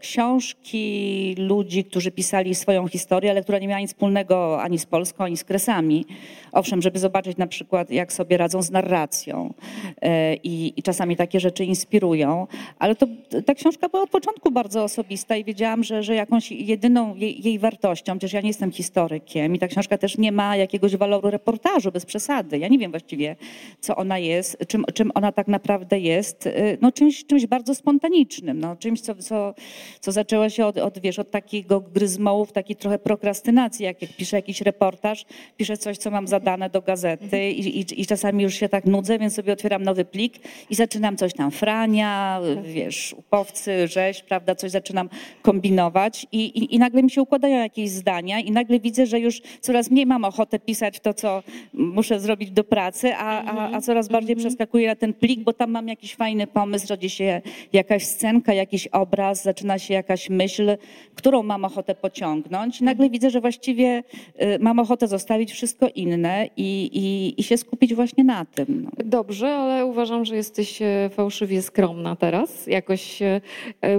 [0.00, 5.24] książki ludzi, którzy pisali swoją historię, ale która nie miała nic wspólnego ani z Polską,
[5.24, 6.06] ani z kresami.
[6.52, 9.54] Owszem, żeby zobaczyć na przykład, jak sobie radzą z narracją
[9.88, 10.08] y,
[10.44, 12.46] i, i czasami takie rzeczy inspirują,
[12.78, 13.06] ale to,
[13.46, 17.58] ta książka była od początku bardzo osobista i wiedziałam, że, że jakąś jedyną jej, jej
[17.58, 21.92] wartością, przecież ja nie jestem historykiem i ta książka też nie ma jakiegoś waloru reportażu,
[21.92, 22.58] bez przesady.
[22.58, 23.36] Ja nie wiem właściwie,
[23.80, 26.46] co ona jest, czym, czym ona tak naprawdę jest.
[26.46, 29.54] Y, no czymś, czymś bardzo spontanicznym, no, czymś, co, co
[30.00, 34.36] co zaczęło się od, od, wiesz, od takiego gryzmołów, takiej trochę prokrastynacji, jak, jak piszę
[34.36, 35.24] jakiś reportaż,
[35.56, 39.18] piszę coś, co mam zadane do gazety i, i, i, czasami już się tak nudzę,
[39.18, 40.34] więc sobie otwieram nowy plik
[40.70, 45.08] i zaczynam coś tam frania, wiesz, upowcy, rzeź, prawda, coś zaczynam
[45.42, 49.42] kombinować i, i, i nagle mi się układają jakieś zdania i nagle widzę, że już
[49.60, 51.42] coraz mniej mam ochotę pisać to, co
[51.74, 54.48] muszę zrobić do pracy, a, a, a coraz bardziej mhm.
[54.48, 57.42] przeskakuję na ten plik, bo tam mam jakiś fajny pomysł, rodzi się
[57.72, 60.76] jakaś scenka, jakiś obraz, zaczyna się jakaś myśl,
[61.14, 62.80] którą mam ochotę pociągnąć.
[62.80, 64.02] Nagle widzę, że właściwie
[64.42, 68.82] y, mam ochotę zostawić wszystko inne i, i, i się skupić właśnie na tym.
[68.84, 68.90] No.
[69.04, 73.40] Dobrze, ale uważam, że jesteś e, fałszywie skromna teraz jakoś, e,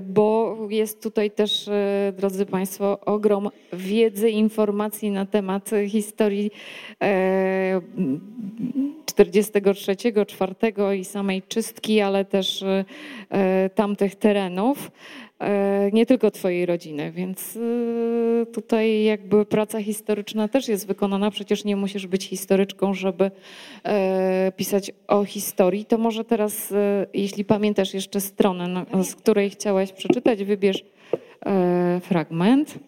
[0.01, 6.51] bo jest tutaj też, e, drodzy Państwo, ogrom wiedzy, informacji na temat historii
[9.05, 10.55] 43, 4
[10.97, 12.63] i samej czystki, ale też
[13.75, 14.91] tamtych terenów.
[15.41, 21.31] E, nie tylko twojej rodziny, więc e, tutaj jakby praca historyczna też jest wykonana.
[21.31, 23.31] Przecież nie musisz być historyczką, żeby
[23.83, 25.85] e, pisać o historii.
[25.85, 26.73] To może teraz,
[27.13, 30.85] jeśli pamiętasz jeszcze stronę, z której chciałaś przeczytać, wybierz
[32.01, 32.79] fragment.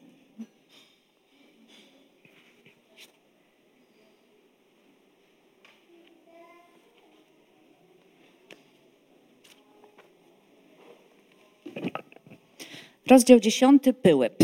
[13.08, 14.44] Rozdział dziesiąty Pyłyp.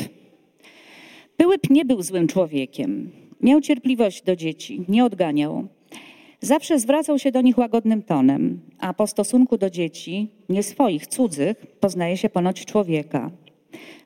[1.38, 3.12] Pyłyp nie był złym człowiekiem.
[3.42, 5.68] Miał cierpliwość do dzieci, nie odganiał.
[6.42, 11.66] Zawsze zwracał się do nich łagodnym tonem, a po stosunku do dzieci, nie swoich, cudzych,
[11.80, 13.32] poznaje się ponoć człowieka.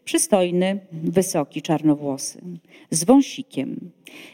[0.06, 2.42] Przystojny, wysoki, czarnowłosy,
[2.90, 3.92] z wąsikiem.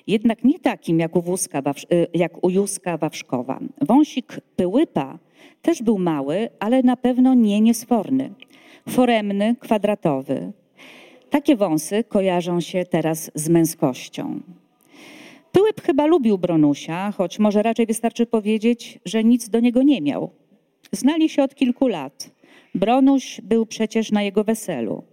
[0.08, 1.60] Jednak nie takim jak u, wózka,
[1.93, 3.60] y, jak u Józka Wawrzkowa.
[3.82, 5.19] Wąsik Pyłypa
[5.62, 8.34] też był mały, ale na pewno nie niesforny.
[8.89, 10.51] Foremny, kwadratowy.
[11.29, 14.39] Takie wąsy kojarzą się teraz z męskością.
[15.51, 20.29] Pyłyp chyba lubił Bronusia, choć może raczej wystarczy powiedzieć, że nic do niego nie miał.
[20.91, 22.31] Znali się od kilku lat.
[22.75, 25.03] Bronuś był przecież na jego weselu.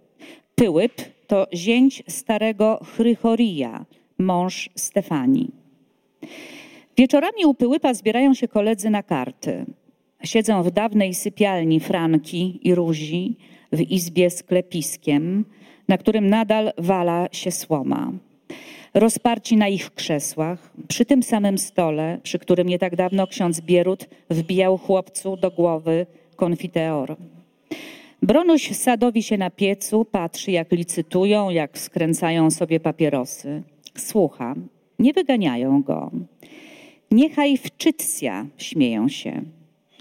[0.55, 0.93] Pyłyp
[1.27, 3.85] to zięć starego Chrychorija,
[4.17, 5.51] mąż Stefanii.
[6.97, 9.65] Wieczorami u Pyłypa zbierają się koledzy na karty.
[10.23, 13.35] Siedzą w dawnej sypialni Franki i Ruzi
[13.71, 15.45] w izbie z klepiskiem,
[15.87, 18.11] na którym nadal wala się słoma.
[18.93, 24.09] Rozparci na ich krzesłach, przy tym samym stole, przy którym nie tak dawno ksiądz Bierut
[24.29, 27.15] wbijał chłopcu do głowy konfiteor.
[28.21, 33.63] Bronuś sadowi się na piecu, patrzy jak licytują, jak skręcają sobie papierosy.
[33.95, 34.55] Słucha,
[34.99, 36.11] nie wyganiają go.
[37.11, 39.41] Niechaj wczytsja, śmieją się.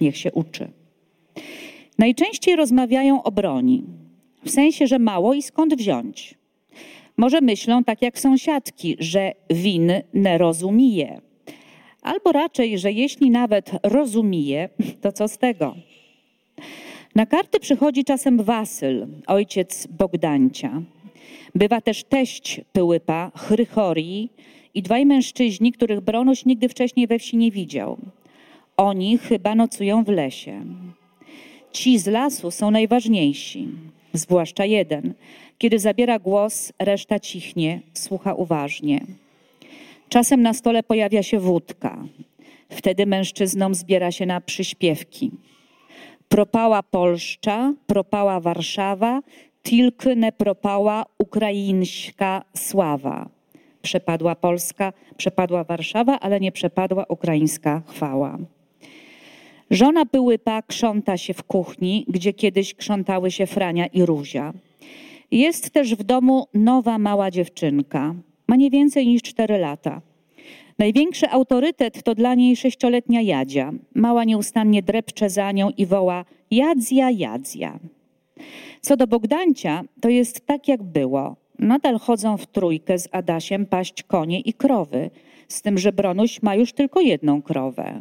[0.01, 0.69] Niech się uczy.
[1.99, 3.85] Najczęściej rozmawiają o broni,
[4.45, 6.35] w sensie, że mało i skąd wziąć.
[7.17, 11.21] Może myślą tak jak sąsiadki, że win nie rozumie.
[12.03, 14.69] Albo raczej, że jeśli nawet rozumie,
[15.01, 15.75] to co z tego?
[17.15, 20.83] Na karty przychodzi czasem Wasyl, ojciec Bogdancia.
[21.55, 24.31] Bywa też teść Pyłypa, Chrychorii
[24.75, 27.99] i dwaj mężczyźni, których Bronuś nigdy wcześniej we wsi nie widział.
[28.77, 30.65] Oni chyba nocują w lesie.
[31.73, 33.69] Ci z lasu są najważniejsi,
[34.13, 35.15] zwłaszcza jeden.
[35.59, 39.01] Kiedy zabiera głos, reszta cichnie, słucha uważnie.
[40.09, 42.05] Czasem na stole pojawia się wódka.
[42.69, 45.31] Wtedy mężczyznom zbiera się na przyśpiewki.
[46.29, 49.21] Propała Polszcza, propała Warszawa,
[49.63, 53.29] tylko nie propała ukraińska sława.
[53.83, 58.39] Przepadła Polska, przepadła Warszawa, ale nie przepadła ukraińska chwała.
[59.71, 64.53] Żona Pyłypa krząta się w kuchni, gdzie kiedyś krzątały się Frania i Ruzia.
[65.31, 68.15] Jest też w domu nowa mała dziewczynka.
[68.49, 70.01] Ma nie więcej niż cztery lata.
[70.79, 73.73] Największy autorytet to dla niej sześcioletnia Jadzia.
[73.95, 77.79] Mała nieustannie drepcze za nią i woła Jadzia, Jadzia.
[78.81, 81.37] Co do Bogdancia, to jest tak jak było.
[81.59, 85.11] Nadal chodzą w trójkę z Adasiem paść konie i krowy,
[85.49, 88.01] z tym, że Bronuś ma już tylko jedną krowę.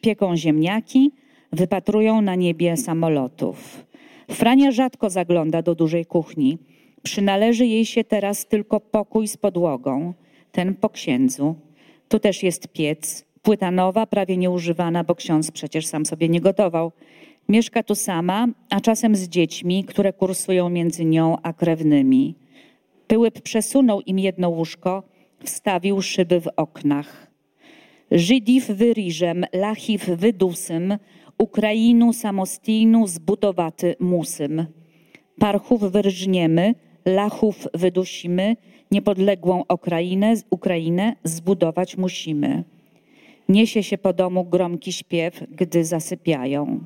[0.00, 1.10] Pieką ziemniaki,
[1.52, 3.86] wypatrują na niebie samolotów.
[4.30, 6.58] Frania rzadko zagląda do dużej kuchni.
[7.02, 10.14] Przynależy jej się teraz tylko pokój z podłogą,
[10.52, 11.54] ten po księdzu.
[12.08, 16.92] Tu też jest piec, płyta nowa, prawie nieużywana, bo ksiądz przecież sam sobie nie gotował.
[17.48, 22.34] Mieszka tu sama, a czasem z dziećmi, które kursują między nią a krewnymi.
[23.06, 25.02] Pyłyp przesunął im jedno łóżko,
[25.44, 27.25] wstawił szyby w oknach.
[28.10, 30.98] Żydów wyriżem, Lachif wydusym,
[31.38, 34.66] Ukrainu samostijnu zbudowaty musym.
[35.38, 36.74] Parchów wyrżniemy,
[37.06, 38.56] Lachów wydusimy,
[38.90, 42.64] niepodległą Ukrainę, Ukrainę zbudować musimy.
[43.48, 46.80] Niesie się po domu gromki śpiew, gdy zasypiają.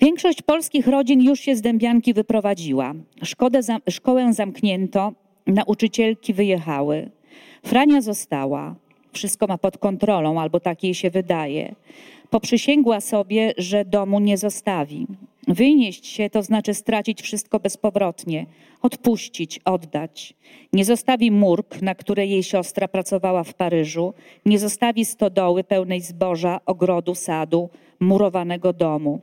[0.00, 2.94] Większość polskich rodzin już się z Dębianki wyprowadziła.
[3.22, 5.12] Szkodę, szkołę zamknięto,
[5.46, 7.10] nauczycielki wyjechały.
[7.62, 8.74] Frania została.
[9.12, 11.74] Wszystko ma pod kontrolą, albo tak jej się wydaje.
[12.30, 15.06] Poprzysięgła sobie, że domu nie zostawi.
[15.48, 18.46] Wynieść się to znaczy stracić wszystko bezpowrotnie,
[18.82, 20.34] odpuścić, oddać.
[20.72, 24.14] Nie zostawi murk, na której jej siostra pracowała w Paryżu,
[24.46, 27.68] nie zostawi stodoły pełnej zboża, ogrodu, sadu,
[28.00, 29.20] murowanego domu.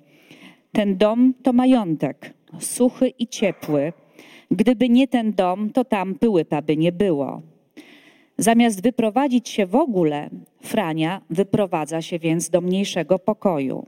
[0.71, 3.93] Ten dom to majątek, suchy i ciepły.
[4.51, 7.41] Gdyby nie ten dom, to tam pyłypa by nie było.
[8.37, 10.29] Zamiast wyprowadzić się w ogóle,
[10.61, 13.85] Frania wyprowadza się więc do mniejszego pokoju.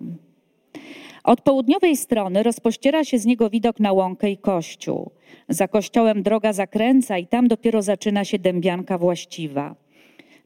[1.23, 5.11] Od południowej strony rozpościera się z niego widok na łąkę i kościół.
[5.49, 9.75] Za kościołem droga zakręca i tam dopiero zaczyna się dębianka właściwa.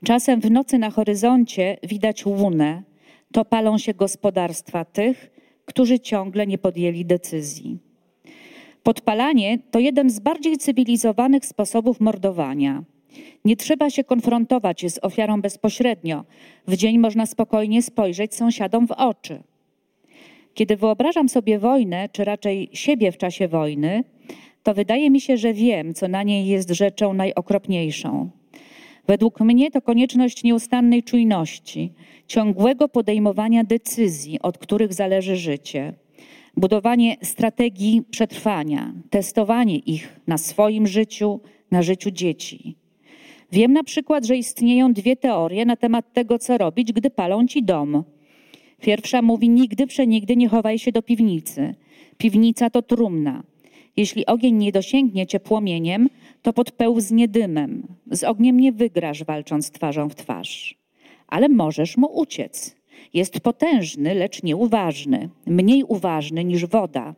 [0.05, 2.83] Czasem w nocy na horyzoncie widać łunę.
[3.31, 5.31] To palą się gospodarstwa tych,
[5.65, 7.79] którzy ciągle nie podjęli decyzji.
[8.83, 12.83] Podpalanie to jeden z bardziej cywilizowanych sposobów mordowania.
[13.45, 16.23] Nie trzeba się konfrontować z ofiarą bezpośrednio.
[16.67, 19.43] W dzień można spokojnie spojrzeć sąsiadom w oczy.
[20.53, 24.03] Kiedy wyobrażam sobie wojnę, czy raczej siebie w czasie wojny,
[24.63, 28.29] to wydaje mi się, że wiem, co na niej jest rzeczą najokropniejszą.
[29.07, 31.93] Według mnie to konieczność nieustannej czujności,
[32.27, 35.93] ciągłego podejmowania decyzji, od których zależy życie.
[36.57, 41.39] budowanie strategii przetrwania, testowanie ich na swoim życiu,
[41.71, 42.75] na życiu dzieci.
[43.51, 47.63] Wiem na przykład, że istnieją dwie teorie na temat tego, co robić, gdy palą ci
[47.63, 48.03] dom.
[48.81, 51.75] Pierwsza mówi: Nigdy przenigdy nie chowaj się do piwnicy.
[52.17, 53.43] Piwnica to trumna.
[53.97, 56.09] Jeśli ogień nie dosięgnie cię płomieniem,
[56.41, 57.87] to podpełznie dymem.
[58.11, 60.75] Z ogniem nie wygrasz, walcząc twarzą w twarz.
[61.27, 62.75] Ale możesz mu uciec.
[63.13, 67.15] Jest potężny, lecz nieuważny, mniej uważny niż woda.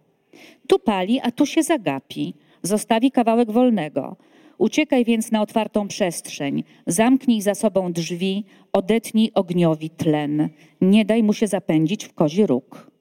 [0.67, 2.33] Tu pali, a tu się zagapi.
[2.61, 4.15] Zostawi kawałek wolnego.
[4.57, 8.43] Uciekaj więc na otwartą przestrzeń, zamknij za sobą drzwi,
[8.73, 10.49] odetnij ogniowi tlen.
[10.81, 12.91] Nie daj mu się zapędzić w kozi róg.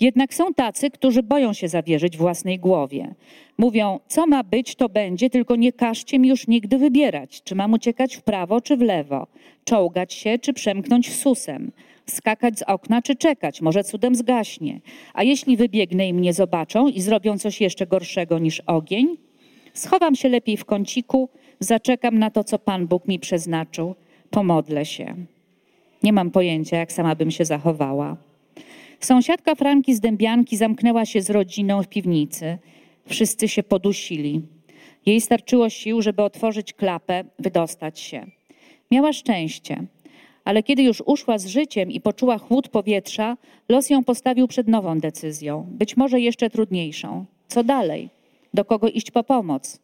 [0.00, 3.14] Jednak są tacy, którzy boją się zawierzyć własnej głowie.
[3.58, 7.72] Mówią, co ma być, to będzie, tylko nie każcie mi już nigdy wybierać, czy mam
[7.72, 9.26] uciekać w prawo, czy w lewo,
[9.64, 11.72] czołgać się, czy przemknąć susem,
[12.06, 14.80] skakać z okna, czy czekać, może cudem zgaśnie.
[15.14, 19.16] A jeśli wybiegnę i mnie zobaczą i zrobią coś jeszcze gorszego niż ogień,
[19.74, 21.28] schowam się lepiej w kąciku,
[21.60, 23.94] zaczekam na to, co Pan Bóg mi przeznaczył,
[24.30, 25.14] pomodlę się.
[26.02, 28.16] Nie mam pojęcia, jak sama bym się zachowała.
[29.00, 32.58] Sąsiadka Franki z Dębianki zamknęła się z rodziną w piwnicy.
[33.06, 34.42] Wszyscy się podusili.
[35.06, 38.26] Jej starczyło sił, żeby otworzyć klapę, wydostać się.
[38.90, 39.86] Miała szczęście,
[40.44, 43.36] ale kiedy już uszła z życiem i poczuła chłód powietrza,
[43.68, 47.24] los ją postawił przed nową decyzją, być może jeszcze trudniejszą.
[47.48, 48.10] Co dalej?
[48.54, 49.80] Do kogo iść po pomoc?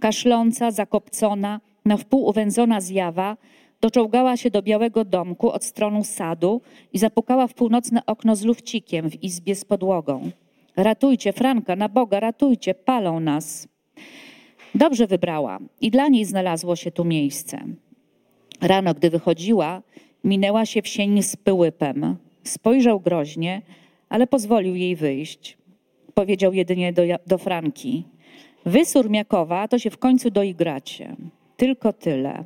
[0.00, 3.36] Kaszląca, zakopcona, na wpół uwędzona zjawa
[3.80, 6.60] Doczołgała się do białego domku od strony sadu
[6.92, 10.30] i zapukała w północne okno z lufcikiem w izbie z podłogą.
[10.76, 13.68] Ratujcie, Franka, na Boga, ratujcie, palą nas.
[14.74, 17.64] Dobrze wybrała i dla niej znalazło się tu miejsce.
[18.60, 19.82] Rano, gdy wychodziła,
[20.24, 22.16] minęła się w sieni z pyłypem.
[22.44, 23.62] Spojrzał groźnie,
[24.08, 25.57] ale pozwolił jej wyjść.
[26.18, 28.04] Powiedział jedynie do, do Franki:
[28.66, 31.16] Wy, Surmiakowa, to się w końcu doigracie.
[31.56, 32.44] Tylko tyle.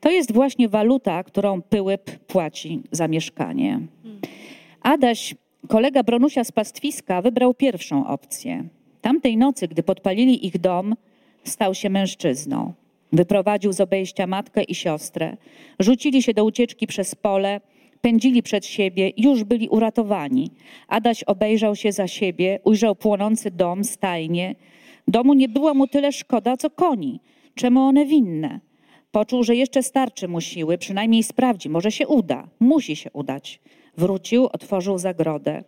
[0.00, 3.80] To jest właśnie waluta, którą Pyłyp płaci za mieszkanie.
[4.82, 5.34] Adaś,
[5.68, 8.64] kolega Bronusia z pastwiska, wybrał pierwszą opcję.
[9.00, 10.94] Tamtej nocy, gdy podpalili ich dom,
[11.44, 12.72] stał się mężczyzną.
[13.12, 15.36] Wyprowadził z obejścia matkę i siostrę.
[15.78, 17.60] Rzucili się do ucieczki przez pole,
[18.04, 20.50] pędzili przed siebie, już byli uratowani.
[20.88, 24.54] Adaś obejrzał się za siebie, ujrzał płonący dom, stajnie.
[25.08, 27.20] Domu nie było mu tyle szkoda, co koni.
[27.54, 28.60] Czemu one winne?
[29.10, 32.48] Poczuł, że jeszcze starczy mu siły, przynajmniej sprawdzi, może się uda.
[32.60, 33.60] Musi się udać.
[33.96, 35.64] Wrócił, otworzył zagrodę.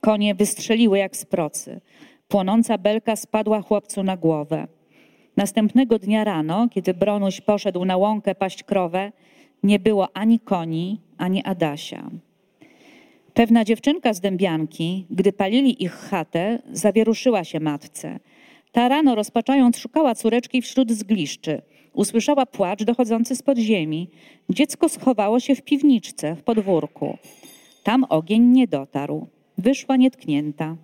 [0.00, 1.80] Konie wystrzeliły jak z procy.
[2.28, 4.68] Płonąca belka spadła chłopcu na głowę.
[5.36, 9.12] Następnego dnia rano, kiedy Bronuś poszedł na łąkę paść krowę,
[9.62, 12.10] nie było ani koni, ani Adasia.
[13.34, 18.18] Pewna dziewczynka z dębianki, gdy palili ich chatę, zawieruszyła się matce.
[18.72, 24.08] Ta rano rozpaczając szukała córeczki wśród zgliszczy– Usłyszała płacz dochodzący z podziemi.
[24.48, 27.18] Dziecko schowało się w piwniczce, w podwórku.
[27.82, 29.26] Tam ogień nie dotarł.
[29.58, 30.76] Wyszła nietknięta.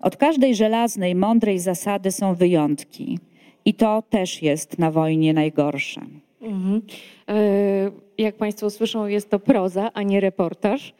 [0.00, 3.18] Od każdej żelaznej, mądrej zasady są wyjątki.
[3.64, 6.00] I to też jest na wojnie najgorsze.
[6.42, 6.82] Mhm.
[7.28, 10.94] E, jak Państwo słyszą, jest to proza, a nie reportaż.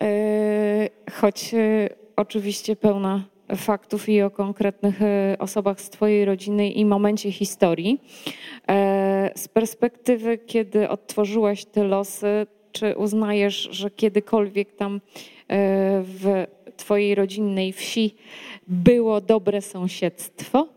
[0.00, 3.24] E, choć e, oczywiście pełna
[3.56, 5.00] faktów i o konkretnych
[5.38, 8.00] osobach z Twojej rodziny i momencie historii.
[9.34, 15.00] Z perspektywy, kiedy odtworzyłaś te losy, czy uznajesz, że kiedykolwiek tam
[16.02, 18.14] w Twojej rodzinnej wsi
[18.66, 20.68] było dobre sąsiedztwo?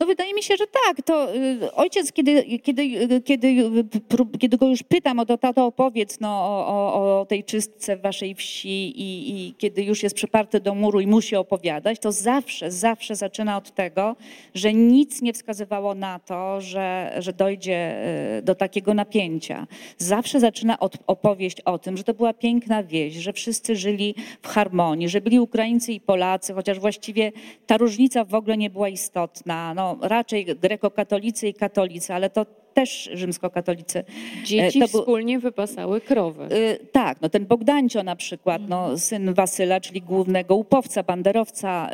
[0.00, 1.02] No wydaje mi się, że tak.
[1.02, 5.66] To y, ojciec, kiedy, kiedy, y, kiedy, y, kiedy go już pytam o to, tato
[5.66, 8.68] opowiedz no, o, o, tej czystce w waszej wsi
[9.00, 13.56] i, i, kiedy już jest przyparty do muru i musi opowiadać, to zawsze, zawsze zaczyna
[13.56, 14.16] od tego,
[14.54, 17.94] że nic nie wskazywało na to, że, że dojdzie
[18.42, 19.66] do takiego napięcia.
[19.98, 24.48] Zawsze zaczyna od, opowieść o tym, że to była piękna wieś, że wszyscy żyli w
[24.48, 27.32] harmonii, że byli Ukraińcy i Polacy, chociaż właściwie
[27.66, 29.74] ta różnica w ogóle nie była istotna.
[29.74, 34.04] No, raczej grekokatolicy i katolicy, ale to też rzymskokatolicy.
[34.44, 36.48] Dzieci był, wspólnie wypasały krowy.
[36.52, 41.90] Y, tak, no ten Bogdancio na przykład, no, syn Wasyla, czyli głównego upowca, banderowca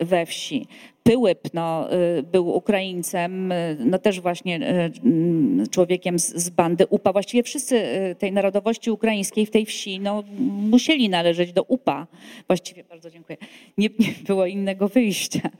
[0.00, 0.66] y, we wsi.
[1.06, 1.88] Pyłyp no,
[2.32, 7.12] był Ukraińcem, no też właśnie mm, człowiekiem z, z bandy UPA.
[7.12, 7.82] Właściwie wszyscy
[8.18, 10.22] tej narodowości ukraińskiej w tej wsi no,
[10.70, 12.06] musieli należeć do UPA.
[12.46, 13.38] Właściwie bardzo dziękuję.
[13.78, 15.50] Nie, nie było innego wyjścia.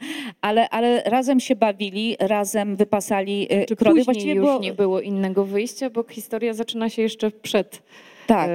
[0.41, 4.05] Ale, ale razem się bawili, razem wypasali Czy krowy.
[4.05, 4.59] Właściwie już było...
[4.59, 7.83] nie było innego wyjścia, bo historia zaczyna się jeszcze przed
[8.27, 8.51] Tak.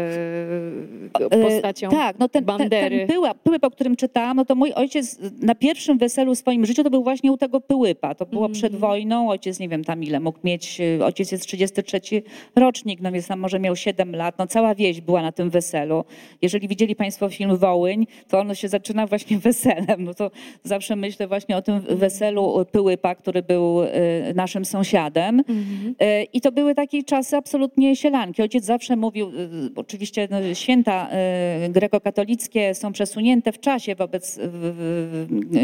[1.31, 2.97] e, postacią E, tak, no ten, ten, bandery.
[2.97, 6.65] ten pyłap, pyłyp, o którym czytałam, no to mój ojciec na pierwszym weselu w swoim
[6.65, 8.15] życiu to był właśnie u tego pyłypa.
[8.15, 12.01] To było przed wojną, ojciec nie wiem tam ile mógł mieć, y, ojciec jest 33
[12.55, 16.03] rocznik, no więc tam może miał 7 lat, no cała wieś była na tym weselu.
[16.41, 20.31] Jeżeli widzieli Państwo film Wołyń, to ono się zaczyna właśnie weselem, no to
[20.63, 23.79] zawsze myślę właśnie o tym weselu pyłypa, który był
[24.35, 25.39] naszym sąsiadem.
[25.39, 25.43] Y,
[26.33, 28.41] I to były takie czasy absolutnie sielanki.
[28.41, 29.31] Ojciec zawsze mówił,
[29.75, 31.09] oczywiście no, święta
[31.65, 34.39] y, grekokatolickie są przesunięte w czasie wobec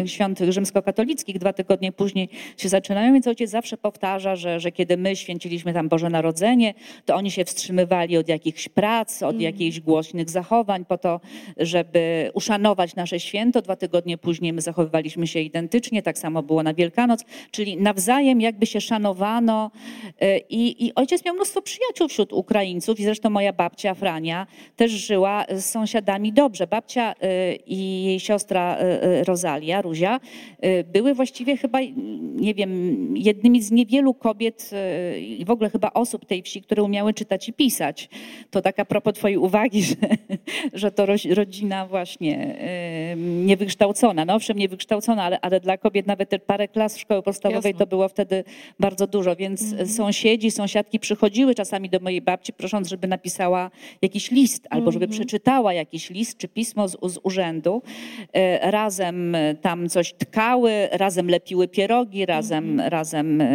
[0.06, 1.40] świąt rzymskokatolickich.
[1.40, 5.90] Dwa tygodnie później się zaczynają, więc ojciec zawsze powtarza, że, że kiedy my święciliśmy tam
[5.90, 6.74] Boże Narodzenie,
[7.06, 11.22] to oni się wstrzymywali od jakichś prac, od jakichś głośnych zachowań po to,
[11.58, 13.62] żeby uszanować nasze święto.
[13.62, 18.66] Dwa tygodnie później my zachowywaliśmy się identycznie, tak samo było na Wielkanoc, czyli nawzajem jakby
[18.66, 19.72] się szanowano
[20.24, 24.92] y, i, i ojciec miał mnóstwo przyjaciół wśród Ukraińców i zresztą moja babcia Frania też
[24.92, 26.68] żyła z sąsiadami dobrze.
[26.68, 30.20] Babcia y, i jej siostra y, y, Rosalia, Ruzia,
[30.94, 31.80] były właściwie chyba,
[32.36, 34.72] nie wiem, jednymi z niewielu kobiet
[35.20, 38.10] i w ogóle chyba osób tej wsi, które umiały czytać i pisać.
[38.52, 39.96] To tak a propos twojej uwagi, że,
[40.74, 41.06] że to
[41.36, 42.56] rodzina właśnie
[43.18, 44.26] niewykształcona.
[44.26, 47.86] No owszem, niewykształcona, ale, ale dla kobiet nawet te parę klas w szkoły podstawowej Jasne.
[47.86, 48.44] to było wtedy
[48.80, 53.72] bardzo dużo, więc sąsiedzi, sąsiadki przychodziły czasami do mojej babci, prosząc, żeby napisała
[54.02, 57.82] jakiś list, albo żeby przeczytała jakiś list czy pismo z, z urzędu.
[58.34, 63.46] E, Razem tam coś tkały, razem lepiły pierogi, razem, razem e,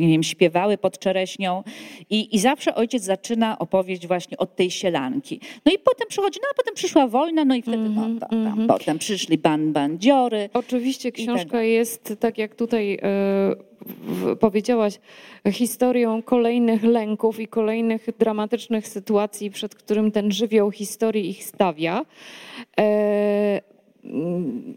[0.00, 1.62] nie wiem, śpiewały pod czereśnią.
[2.10, 5.40] I, I zawsze ojciec zaczyna opowieść właśnie od tej sielanki.
[5.66, 8.66] No i potem przychodzi, no a potem przyszła wojna, no i wtedy no, to, tam,
[8.68, 10.48] potem przyszli ban bandziory.
[10.54, 11.72] Oczywiście tak książka dalej.
[11.72, 13.69] jest, tak jak tutaj w-
[14.40, 15.00] powiedziałaś,
[15.52, 22.04] historią kolejnych lęków i kolejnych dramatycznych sytuacji, przed którym ten żywioł historii ich stawia.
[22.80, 23.60] E,
[24.04, 24.74] mm,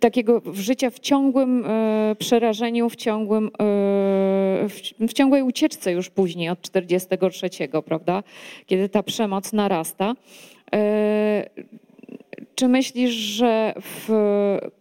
[0.00, 3.50] takiego życia w ciągłym e, przerażeniu, w, ciągłym, e,
[5.08, 7.48] w ciągłej ucieczce już później od 43,
[7.84, 8.22] prawda?
[8.66, 10.14] Kiedy ta przemoc narasta.
[10.74, 11.50] E,
[12.54, 14.08] czy myślisz, że w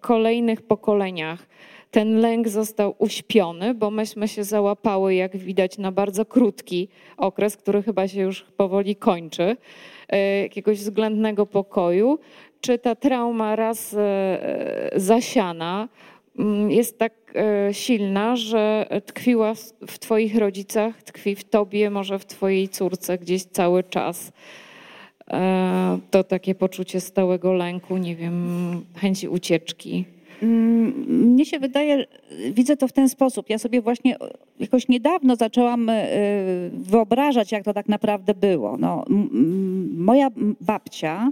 [0.01, 1.47] kolejnych pokoleniach
[1.95, 6.87] ten lęk został uśpiony, bo myśmy się załapały, jak widać, na bardzo krótki
[7.17, 9.57] okres, który chyba się już powoli kończy,
[10.09, 12.19] e, jakiegoś względnego pokoju?
[12.61, 15.89] Czy ta trauma raz e, zasiana
[16.39, 19.53] mm, jest tak e, silna, że tkwiła
[19.87, 24.31] w Twoich rodzicach, tkwi w Tobie, może w Twojej córce gdzieś cały czas?
[26.11, 30.14] To takie poczucie stałego lęku, nie wiem, chęci ucieczki.
[30.41, 32.05] Mnie się wydaje,
[32.51, 33.49] widzę to w ten sposób.
[33.49, 34.15] Ja sobie właśnie
[34.59, 36.07] jakoś niedawno zaczęłam e,
[36.73, 38.77] wyobrażać, jak to tak naprawdę było.
[38.77, 39.05] No,
[39.97, 40.29] moja
[40.61, 41.31] babcia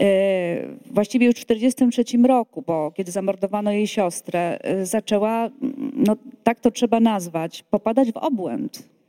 [0.00, 5.50] e, właściwie już w 1943 roku, bo kiedy zamordowano jej siostrę, e, zaczęła,
[5.94, 8.99] no tak to trzeba nazwać, popadać w obłęd.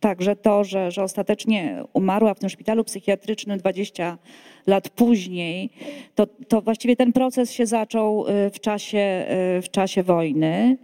[0.00, 4.18] Także to, że, że ostatecznie umarła w tym szpitalu psychiatrycznym 20
[4.66, 5.70] lat później,
[6.14, 9.26] to, to właściwie ten proces się zaczął y, w czasie,
[9.58, 10.76] y, w czasie wojny.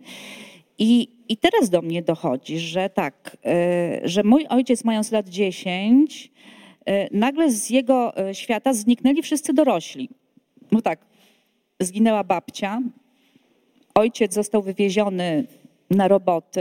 [0.79, 3.37] I, I teraz do mnie dochodzi, że tak,
[4.05, 6.33] y, że mój ojciec mając lat 10,
[6.89, 10.09] y, nagle z jego świata zniknęli wszyscy dorośli.
[10.73, 11.07] No tak,
[11.81, 12.81] zginęła babcia,
[13.95, 15.45] ojciec został wywieziony
[15.91, 16.61] na roboty,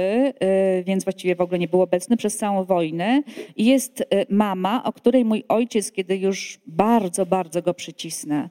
[0.80, 3.24] y, więc właściwie w ogóle nie był obecny przez całą wojnę.
[3.56, 8.50] I jest y, mama, o której mój ojciec, kiedy już bardzo, bardzo go przycisnę,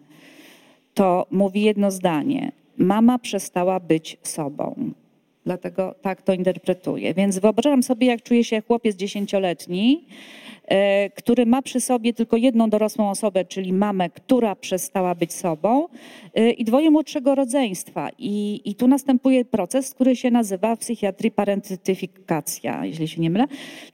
[0.94, 2.52] to mówi jedno zdanie.
[2.76, 4.92] Mama przestała być sobą.
[5.44, 7.14] Dlatego tak to interpretuję.
[7.14, 10.06] Więc wyobrażam sobie, jak czuje się chłopiec dziesięcioletni,
[11.14, 15.88] który ma przy sobie tylko jedną dorosłą osobę, czyli mamę, która przestała być sobą
[16.34, 18.10] e, i dwoje młodszego rodzeństwa.
[18.18, 23.44] I, I tu następuje proces, który się nazywa w psychiatrii parentyfikacja, jeśli się nie mylę,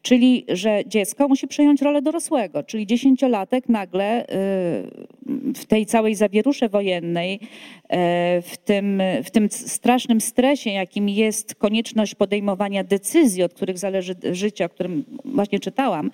[0.02, 4.26] czyli że dziecko musi przejąć rolę dorosłego, czyli dziesięciolatek nagle e,
[5.54, 7.40] w tej całej zawierusze wojennej,
[7.88, 14.14] e, w tym, w tym strasznym stresie, jakim jest konieczność podejmowania decyzji, od których zależy
[14.32, 16.10] życie, o którym właśnie czytałam,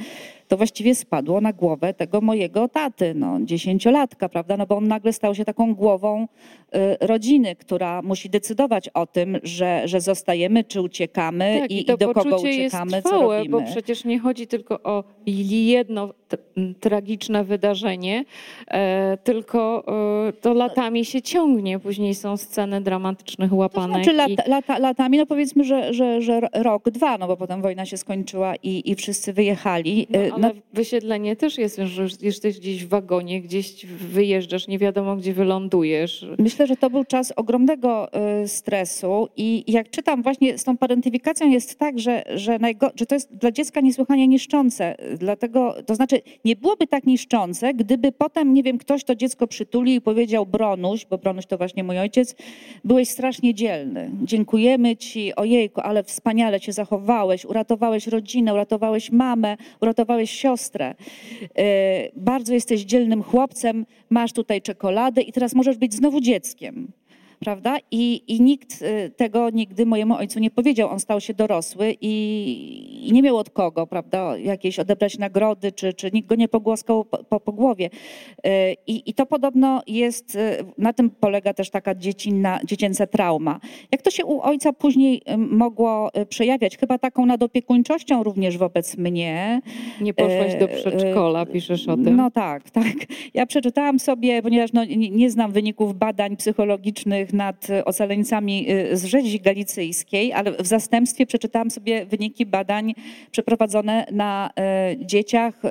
[0.54, 4.56] to właściwie spadło na głowę tego mojego taty, no, dziesięciolatka, prawda?
[4.56, 6.28] No bo on nagle stał się taką głową
[7.00, 11.96] rodziny, która musi decydować o tym, że, że zostajemy, czy uciekamy Tak, i, i to
[11.96, 13.60] do kogo uciekamy, jest co trwałe, robimy.
[13.60, 16.14] bo przecież nie chodzi tylko o jedno
[16.80, 18.24] tragiczne wydarzenie,
[18.68, 19.84] e, tylko
[20.28, 21.78] e, to latami się ciągnie.
[21.78, 24.04] Później są sceny dramatycznych To łapanek.
[24.04, 24.36] znaczy i...
[24.36, 27.96] lata, lata, latami, no powiedzmy, że, że, że rok, dwa, no bo potem wojna się
[27.96, 30.06] skończyła i, i wszyscy wyjechali.
[30.10, 34.78] No, Y, Ale no, wysiedlenie też jest, że jesteś gdzieś w wagonie, gdzieś wyjeżdżasz, nie
[34.78, 36.26] wiadomo gdzie wylądujesz.
[36.38, 38.08] Myślę, że to był czas ogromnego
[38.42, 42.58] y, stresu i jak czytam właśnie z tą parentyfikacją jest tak, że, że,
[42.94, 44.96] że to jest dla dziecka niesłychanie niszczące.
[45.18, 49.94] Dlatego, to znaczy nie byłoby tak niszczące, gdyby potem, nie wiem, ktoś to dziecko przytulił
[49.94, 52.34] i powiedział Bronuś, bo Bronuś to właśnie mój ojciec,
[52.84, 54.10] byłeś strasznie dzielny.
[54.22, 60.94] Dziękujemy ci, ojejku, ale wspaniale cię zachowałeś, uratowałeś rodzinę, uratowałeś mamę, uratowałeś siostrę.
[61.42, 61.44] Y,
[62.16, 66.92] bardzo jesteś dzielnym chłopcem, masz tutaj czekoladę i teraz możesz być znowu dzieckiem geben.
[67.40, 67.76] Prawda?
[67.90, 70.90] I, I nikt y, tego nigdy mojemu ojcu nie powiedział.
[70.90, 75.92] On stał się dorosły i, i nie miał od kogo, prawda, jakieś odebrać nagrody, czy,
[75.92, 77.90] czy nikt go nie pogłaskał po, po, po głowie.
[78.46, 78.50] Y,
[78.86, 83.60] I, I to podobno jest, y, na tym polega też taka dziecinna, dziecięca trauma.
[83.92, 86.76] Jak to się u ojca później mogło przejawiać?
[86.76, 89.60] Chyba taką nadopiekuńczością również wobec mnie.
[90.00, 92.16] Nie poszłaś do przedszkola, piszesz o tym.
[92.16, 92.94] No tak, tak.
[93.34, 99.04] Ja przeczytałam sobie, ponieważ no, nie, nie znam wyników badań psychologicznych nad ocaleńcami y, z
[99.04, 102.94] Rzezi Galicyjskiej, ale w zastępstwie przeczytałam sobie wyniki badań
[103.30, 104.50] przeprowadzone na
[105.00, 105.70] y, dzieciach y,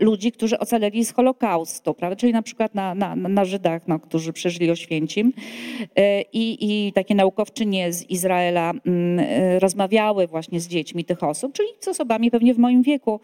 [0.00, 2.16] ludzi, którzy ocaleli z Holokaustu, prawda?
[2.16, 5.32] czyli na przykład na, na, na Żydach, no, którzy przeżyli Oświęcim.
[6.32, 9.26] I, I takie naukowczynie z Izraela mm,
[9.58, 13.20] rozmawiały właśnie z dziećmi tych osób, czyli z osobami pewnie w moim wieku,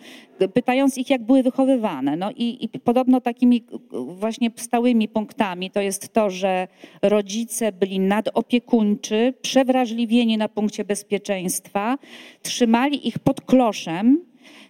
[0.54, 2.16] pytając ich, jak były wychowywane.
[2.16, 3.64] No i, i podobno takimi
[4.06, 6.68] właśnie stałymi punktami to jest to, że
[7.02, 11.98] rodzice rodzice byli nadopiekuńczy, przewrażliwieni na punkcie bezpieczeństwa,
[12.42, 14.20] trzymali ich pod kloszem,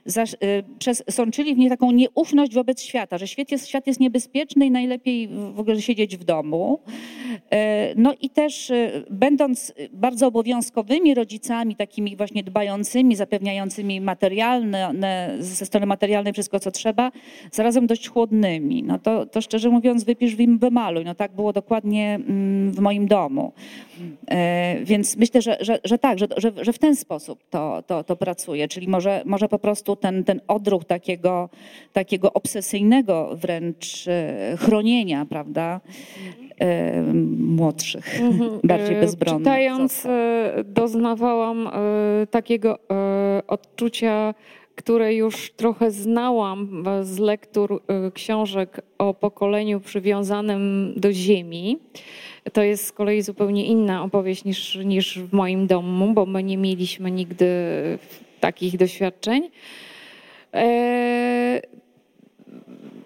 [0.06, 4.66] Y, przez, sączyli w niej taką nieufność wobec świata, że świat jest, świat jest niebezpieczny
[4.66, 6.80] i najlepiej w ogóle siedzieć w domu.
[7.34, 7.38] Y,
[7.96, 14.94] no i też y, będąc bardzo obowiązkowymi rodzicami, takimi właśnie dbającymi, zapewniającymi materialne,
[15.38, 17.12] ze strony materialnej wszystko, co trzeba,
[17.52, 18.82] zarazem dość chłodnymi.
[18.82, 21.04] No to, to szczerze mówiąc, wypisz, wymaluj.
[21.04, 23.52] No tak było dokładnie mm, w moim domu.
[24.84, 26.26] Więc myślę, że, że, że tak, że,
[26.60, 30.40] że w ten sposób to, to, to pracuje, czyli może, może po prostu ten, ten
[30.48, 31.48] odruch takiego,
[31.92, 35.80] takiego obsesyjnego wręcz e, chronienia, prawda,
[36.58, 37.02] e,
[37.38, 38.60] młodszych, mhm.
[38.64, 39.42] bardziej e, bezbronnych.
[39.42, 40.06] Czytając,
[40.64, 41.68] doznawałam
[42.30, 42.78] takiego
[43.46, 44.34] odczucia,
[44.74, 47.82] które już trochę znałam z lektur
[48.14, 51.78] książek o pokoleniu przywiązanym do ziemi.
[52.52, 56.58] To jest z kolei zupełnie inna opowieść niż, niż w moim domu, bo my nie
[56.58, 57.46] mieliśmy nigdy
[58.44, 59.50] takich doświadczeń.
[60.54, 61.60] E,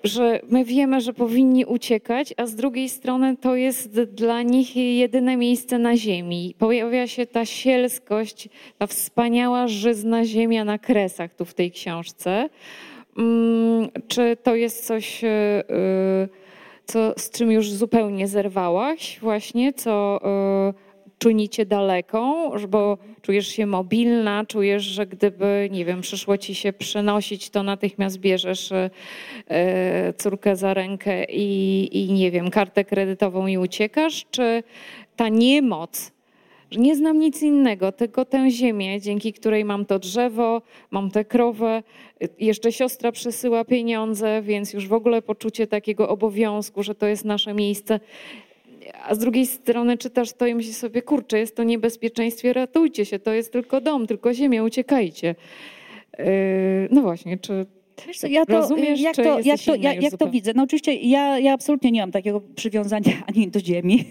[0.04, 5.36] że my wiemy, że powinni uciekać, a z drugiej strony to jest dla nich jedyne
[5.36, 6.54] miejsce na ziemi.
[6.58, 12.48] Pojawia się ta sielskość, ta wspaniała żyzna ziemia na kresach tu w tej książce.
[13.18, 15.62] Mm, czy to jest coś, e, e,
[16.86, 20.87] co, z czym już zupełnie zerwałaś właśnie, co czyni
[21.50, 27.50] cię daleką, bo czujesz się mobilna, czujesz, że gdyby, nie wiem, przyszło ci się przenosić,
[27.50, 28.90] to natychmiast bierzesz e,
[30.16, 34.62] córkę za rękę i, i nie wiem, kartę kredytową i uciekasz, czy
[35.16, 36.12] ta niemoc,
[36.70, 41.24] że nie znam nic innego, tylko tę ziemię, dzięki której mam to drzewo, mam tę
[41.24, 41.82] krowę.
[42.38, 47.54] Jeszcze siostra przesyła pieniądze, więc już w ogóle poczucie takiego obowiązku, że to jest nasze
[47.54, 48.00] miejsce
[49.04, 53.18] a z drugiej strony czytasz to i myślisz sobie, kurczę, jest to niebezpieczeństwie, ratujcie się,
[53.18, 55.34] to jest tylko dom, tylko ziemia, uciekajcie.
[56.18, 56.24] Yy,
[56.90, 57.66] no właśnie, czy
[58.16, 60.52] co, ja to, Rozumiesz, jak, to, jak, to, jak, jak to widzę?
[60.54, 64.04] No oczywiście ja, ja absolutnie nie mam takiego przywiązania ani do ziemi,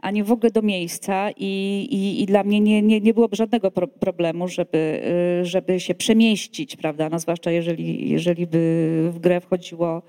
[0.00, 3.70] ani w ogóle do miejsca i, i, i dla mnie nie, nie, nie byłoby żadnego
[3.70, 5.02] pro, problemu, żeby,
[5.42, 7.08] y, żeby się przemieścić, prawda?
[7.08, 10.02] No zwłaszcza jeżeli, jeżeli by w grę wchodziło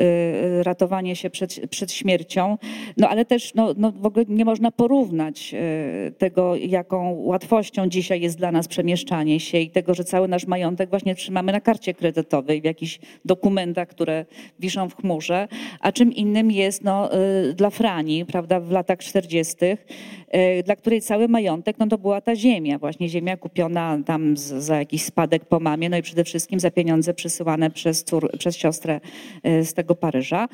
[0.00, 2.58] y, ratowanie się przed, przed śmiercią.
[2.96, 8.20] No ale też no, no w ogóle nie można porównać y, tego, jaką łatwością dzisiaj
[8.20, 11.94] jest dla nas przemieszczanie się i tego, że cały nasz majątek właśnie trzymamy na karcie
[11.94, 14.24] kredytowej w jakichś dokumentach, które
[14.58, 15.48] wiszą w chmurze,
[15.80, 17.10] a czym innym jest no,
[17.50, 22.20] y, dla Frani, prawda, w latach 40., y, dla której cały majątek no, to była
[22.20, 26.60] ta ziemia, właśnie ziemia kupiona tam za jakiś spadek po mamie, no i przede wszystkim
[26.60, 29.00] za pieniądze przysyłane przez, cór, przez siostrę
[29.46, 30.48] y, z tego Paryża.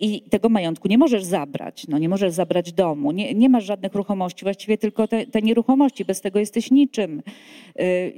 [0.00, 3.94] I tego majątku nie możesz zabrać, no, nie możesz zabrać domu, nie, nie masz żadnych
[3.94, 7.22] ruchomości, właściwie tylko te, te nieruchomości, bez tego jesteś niczym.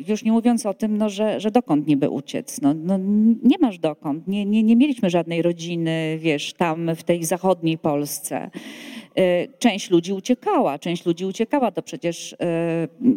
[0.09, 2.61] Już nie mówiąc o tym, no, że, że dokąd niby uciec.
[2.61, 2.99] No, no,
[3.43, 4.29] nie masz dokąd.
[4.29, 8.51] Nie, nie, nie mieliśmy żadnej rodziny, wiesz, tam w tej zachodniej Polsce.
[9.59, 12.37] Część ludzi uciekała, część ludzi uciekała, to przecież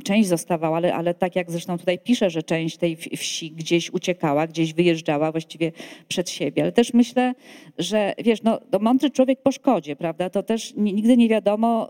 [0.03, 4.47] część zostawała, ale, ale tak jak zresztą tutaj pisze, że część tej wsi gdzieś uciekała,
[4.47, 5.71] gdzieś wyjeżdżała właściwie
[6.07, 6.61] przed siebie.
[6.61, 7.33] Ale też myślę,
[7.77, 10.29] że wiesz, no, to mądry człowiek po szkodzie, prawda?
[10.29, 11.89] To też nigdy nie wiadomo,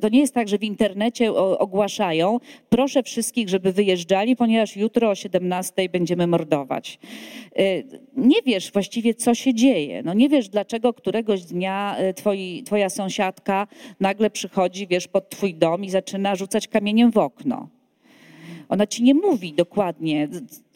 [0.00, 2.38] to nie jest tak, że w internecie ogłaszają,
[2.68, 6.98] proszę wszystkich, żeby wyjeżdżali, ponieważ jutro o 17 będziemy mordować.
[8.16, 10.02] Nie wiesz właściwie, co się dzieje.
[10.02, 13.39] No nie wiesz, dlaczego któregoś dnia twoi, twoja sąsiadka
[14.00, 17.68] nagle przychodzi, wiesz, pod twój dom i zaczyna rzucać kamieniem w okno.
[18.68, 20.28] Ona ci nie mówi dokładnie,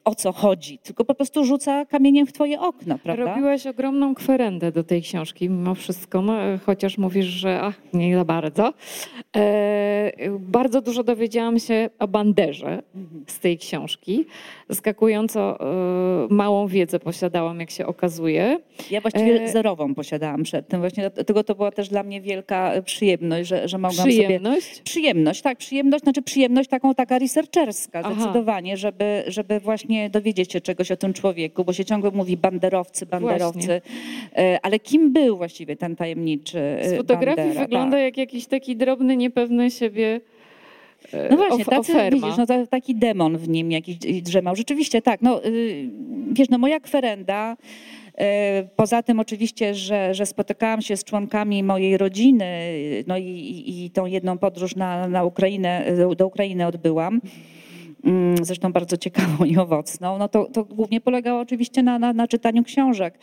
[0.04, 3.24] o co chodzi, tylko po prostu rzuca kamieniem w twoje okno, prawda?
[3.24, 6.34] Robiłaś ogromną kwerendę do tej książki, mimo wszystko, no,
[6.66, 8.72] chociaż mówisz, że ach, nie za bardzo.
[9.36, 12.82] E, bardzo dużo dowiedziałam się o Banderze
[13.26, 14.24] z tej książki.
[14.68, 18.58] Zaskakująco e, małą wiedzę posiadałam, jak się okazuje.
[18.90, 19.48] Ja właściwie e...
[19.48, 20.80] zerową posiadałam przed tym.
[20.80, 24.66] Właśnie dlatego to była też dla mnie wielka przyjemność, że, że mogłam przyjemność?
[24.66, 24.84] sobie...
[24.84, 25.42] Przyjemność?
[25.42, 28.14] tak, przyjemność, znaczy przyjemność taką taka researcherska Aha.
[28.14, 32.36] zdecydowanie, żeby, żeby właśnie właśnie dowiedzieć się czegoś o tym człowieku, bo się ciągle mówi
[32.36, 33.58] banderowcy, banderowcy.
[33.58, 33.80] Właśnie.
[34.36, 37.62] E, ale kim był właściwie ten tajemniczy Z e, fotografii Bandera?
[37.62, 38.04] wygląda tak.
[38.04, 40.20] jak jakiś taki drobny, niepewny siebie
[41.12, 44.56] e, no właśnie, tacy, widzisz, no taki demon w nim jakiś drzemał.
[44.56, 45.90] Rzeczywiście tak, no y,
[46.32, 47.56] wiesz, no moja kwerenda,
[48.76, 52.72] Poza tym oczywiście, że, że spotykałam się z członkami mojej rodziny,
[53.06, 55.84] no i, i, i tą jedną podróż na, na Ukrainę,
[56.16, 57.20] do Ukrainy odbyłam.
[58.04, 62.28] Mm, zresztą bardzo ciekawą i owocną, no to, to głównie polegało oczywiście na, na, na
[62.28, 63.18] czytaniu książek.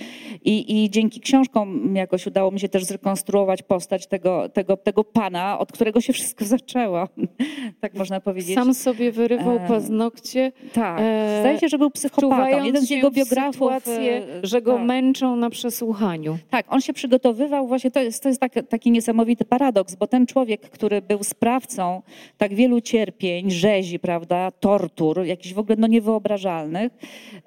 [0.46, 5.60] I, I dzięki książkom jakoś udało mi się też zrekonstruować postać tego, tego, tego pana,
[5.60, 7.08] od którego się wszystko zaczęło,
[7.82, 8.56] tak można powiedzieć.
[8.56, 10.52] Sam sobie wyrywał e, paznokcie.
[10.74, 12.66] Tak, e, zdaje się, że był psychopatą.
[12.66, 13.54] Jeden z jego biografów.
[13.54, 14.86] Sytuację, e, że go tak.
[14.86, 16.38] męczą na przesłuchaniu.
[16.50, 20.26] Tak, on się przygotowywał, właśnie to jest, to jest taki, taki niesamowity paradoks, bo ten
[20.26, 22.02] człowiek, który był sprawcą
[22.38, 26.92] tak wielu cierpień, rzezi, prawda, to tortur, jakichś w ogóle no, niewyobrażalnych.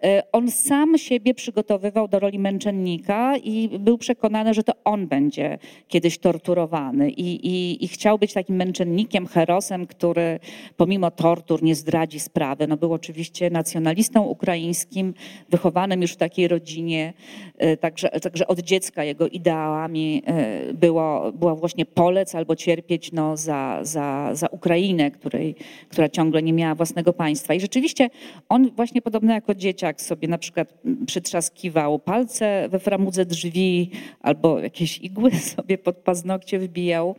[0.03, 5.59] E, on sam siebie przygotowywał do roli męczennika i był przekonany, że to on będzie
[5.89, 10.41] kiedyś torturowany i, i, i chciał być takim męczennikiem, herosem, który
[10.77, 12.67] pomimo tortur nie zdradzi sprawy.
[12.67, 15.15] No, był oczywiście nacjonalistą ukraińskim,
[15.51, 17.13] wychowanym już w takiej rodzinie,
[17.59, 23.37] e, także, także od dziecka jego ideałami e, było, była właśnie polec albo cierpieć no,
[23.37, 25.55] za, za, za Ukrainę, której,
[25.89, 27.55] która ciągle nie miała własnego państwa.
[27.55, 28.11] I rzeczywiście
[28.49, 30.75] on właśnie podobno jako dzieciak sobie na przykład
[31.07, 33.91] przytrzaskiwał palce we framudze drzwi
[34.21, 37.15] albo jakieś igły sobie pod paznokcie wbijał.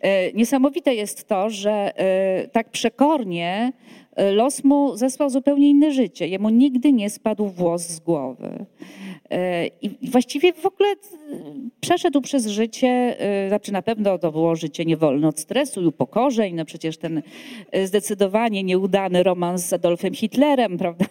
[0.00, 3.72] E, niesamowite jest to, że e, tak przekornie
[4.32, 6.28] los mu zesłał zupełnie inne życie.
[6.28, 8.66] Jemu nigdy nie spadł włos z głowy.
[9.30, 10.96] E, I właściwie w ogóle e,
[11.80, 16.54] przeszedł przez życie, e, znaczy na pewno to było życie niewolne od stresu i upokorzeń,
[16.54, 17.22] no przecież ten
[17.84, 21.04] zdecydowanie nieudany romans z Adolfem Hitlerem, prawda?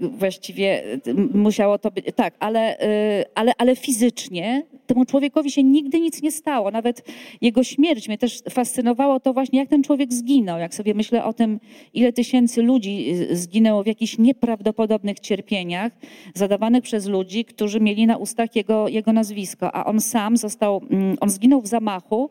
[0.00, 0.82] Właściwie
[1.34, 2.78] musiało to być, tak, ale,
[3.34, 6.70] ale, ale fizycznie temu człowiekowi się nigdy nic nie stało.
[6.70, 7.02] Nawet
[7.40, 10.58] jego śmierć mnie też fascynowało to właśnie, jak ten człowiek zginął.
[10.58, 11.60] Jak sobie myślę o tym,
[11.94, 15.92] ile tysięcy ludzi zginęło w jakichś nieprawdopodobnych cierpieniach
[16.34, 21.16] zadawanych przez ludzi, którzy mieli na ustach jego, jego nazwisko, a on sam został, mm,
[21.20, 22.30] on zginął w zamachu,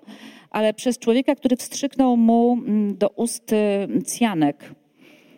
[0.49, 3.55] ale przez człowieka, który wstrzyknął mu mm, do ust y,
[4.05, 4.75] cjanek.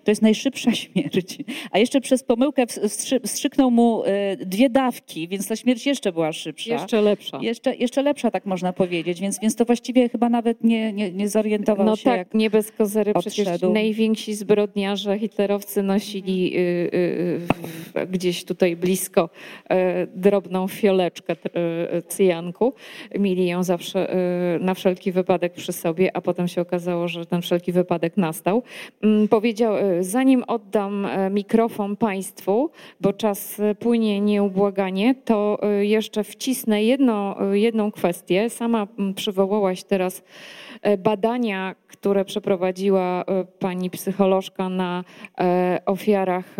[0.07, 1.37] To jest najszybsza śmierć.
[1.71, 2.63] A jeszcze przez pomyłkę
[3.23, 6.73] wstrzyknął mu e, dwie dawki, więc ta śmierć jeszcze była szybsza.
[6.73, 7.39] Jeszcze lepsza.
[7.41, 9.21] Jeszcze, jeszcze lepsza, tak można powiedzieć.
[9.21, 12.09] Więc, więc to właściwie chyba nawet nie, nie, nie zorientował no się.
[12.09, 13.13] No tak, nie bez kozery.
[13.19, 19.29] Przecież najwięksi zbrodniarze hitlerowcy nosili y, y, y, gdzieś tutaj blisko
[19.69, 22.73] e, drobną fioleczkę e, cyjanku.
[23.19, 24.07] Mieli ją zawsze
[24.59, 28.63] na wszelki wypadek przy sobie, a potem się okazało, że ten wszelki wypadek nastał.
[29.01, 29.73] Mm, powiedział
[30.03, 32.69] zanim oddam e, mikrofon Państwu,
[33.01, 38.49] bo czas e, płynie nieubłaganie, to e, jeszcze wcisnę jedno, jedną kwestię.
[38.49, 40.23] Sama przywołałaś teraz
[40.97, 43.23] badania, które przeprowadziła
[43.59, 45.03] pani psycholożka na
[45.85, 46.55] ofiarach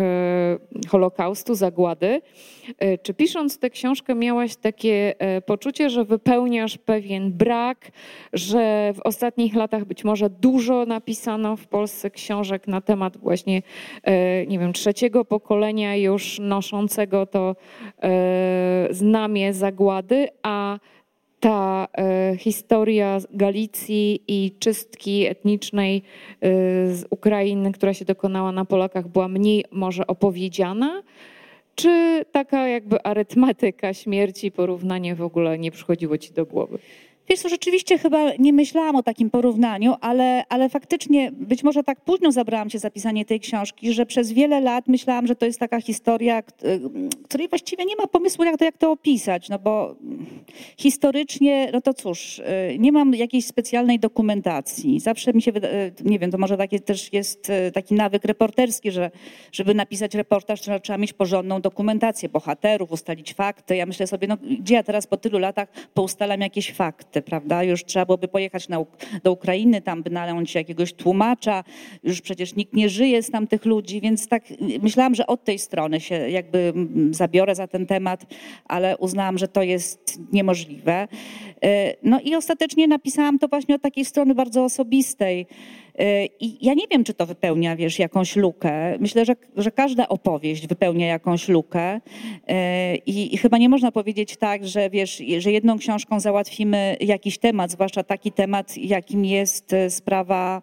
[0.88, 2.20] Holokaustu, zagłady.
[3.02, 5.14] Czy pisząc tę książkę miałaś takie
[5.46, 7.90] poczucie, że wypełniasz pewien brak,
[8.32, 13.62] że w ostatnich latach być może dużo napisano w Polsce książek na temat właśnie,
[14.02, 17.56] e, nie wiem, trzeciego pokolenia już noszącego to
[18.02, 20.78] e, znamie zagłady, a
[21.40, 26.02] ta e, historia Galicji i czystki etnicznej
[26.90, 31.02] z Ukrainy, która się dokonała na Polakach, była mniej może opowiedziana?
[31.74, 36.78] Czy taka jakby arytmetyka śmierci, porównanie w ogóle nie przychodziło ci do głowy?
[37.30, 42.00] Wiesz co, rzeczywiście chyba nie myślałam o takim porównaniu, ale, ale faktycznie być może tak
[42.00, 45.60] późno zabrałam się za pisanie tej książki, że przez wiele lat myślałam, że to jest
[45.60, 46.42] taka historia,
[47.24, 49.96] której właściwie nie ma pomysłu, jak to, jak to opisać, no bo
[50.76, 52.40] historycznie, no to cóż,
[52.78, 55.00] nie mam jakiejś specjalnej dokumentacji.
[55.00, 59.10] Zawsze mi się wydaje, nie wiem, to może takie też jest taki nawyk reporterski, że
[59.52, 63.76] żeby napisać reportaż, to trzeba mieć porządną dokumentację bohaterów, ustalić fakty.
[63.76, 67.64] Ja myślę sobie, no gdzie ja teraz po tylu latach poustalam jakieś fakty, prawda?
[67.64, 68.78] Już trzeba byłoby pojechać na,
[69.22, 71.64] do Ukrainy, tam by nająć jakiegoś tłumacza.
[72.02, 74.42] Już przecież nikt nie żyje z tamtych ludzi, więc tak
[74.82, 76.72] myślałam, że od tej strony się jakby
[77.10, 78.26] zabiorę za ten temat,
[78.64, 81.08] ale uznałam, że to jest niemożliwe.
[81.64, 85.46] E, no i ostatecznie napisałam to właśnie od takiej strony bardzo osobistej.
[85.98, 88.98] E, I ja nie wiem, czy to wypełnia, wiesz, jakąś lukę.
[88.98, 92.00] Myślę, że, że każda opowieść wypełnia jakąś lukę.
[92.48, 97.38] E, I, I, chyba nie można powiedzieć tak, że wiesz, że jedną książką załatwimy jakiś
[97.38, 100.62] temat, zwłaszcza taki temat, jakim jest sprawa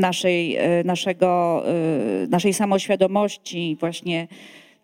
[0.00, 1.62] naszej, naszego,
[2.28, 4.28] naszej samoświadomości, właśnie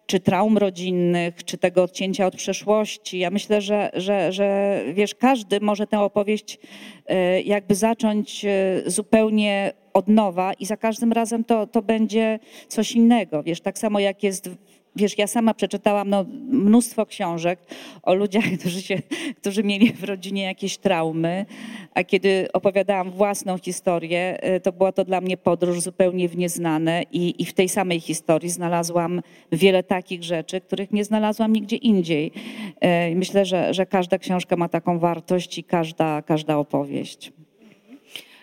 [0.07, 3.19] czy traum rodzinnych, czy tego odcięcia od przeszłości.
[3.19, 6.59] Ja myślę, że, że, że wiesz, każdy może tę opowieść
[7.07, 12.39] e, jakby zacząć e, zupełnie od nowa i za każdym razem to, to będzie
[12.69, 13.43] coś innego.
[13.43, 14.51] Wiesz, tak samo jak jest
[14.97, 17.59] Wiesz, ja sama przeczytałam no, mnóstwo książek
[18.03, 18.99] o ludziach, którzy, się,
[19.37, 21.47] którzy mieli w rodzinie jakieś traumy,
[21.95, 27.03] a kiedy opowiadałam własną historię, e, to była to dla mnie podróż zupełnie w nieznane
[27.13, 29.23] i, i w tej samej historii znalazłam
[29.53, 32.33] wiele takich rzeczy, których nie znalazłam nigdzie indziej.
[32.81, 37.33] E, myślę, że, że każda książka ma taką wartość i każda, każda opowieść.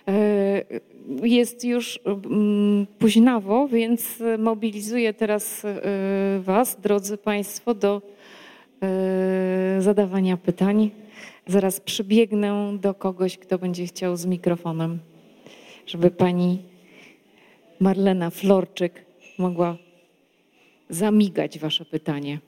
[0.10, 0.64] E,
[1.24, 5.82] jest już mm, późnawo, więc mobilizuję teraz e,
[6.39, 8.01] Was, drodzy Państwo, do
[8.82, 10.91] e, zadawania pytań.
[11.47, 14.99] Zaraz przybiegnę do kogoś, kto będzie chciał z mikrofonem,
[15.86, 16.57] żeby pani
[17.80, 19.05] Marlena Florczyk
[19.38, 19.78] mogła
[20.89, 22.39] zamigać Wasze pytanie.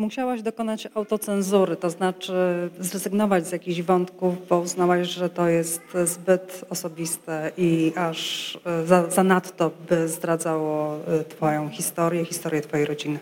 [0.00, 2.32] Musiałaś dokonać autocenzury, to znaczy
[2.78, 9.10] zrezygnować z jakichś wątków, bo uznałaś, że to jest zbyt osobiste i aż e, za,
[9.10, 13.18] zanadto by zdradzało e, Twoją historię, historię Twojej rodziny?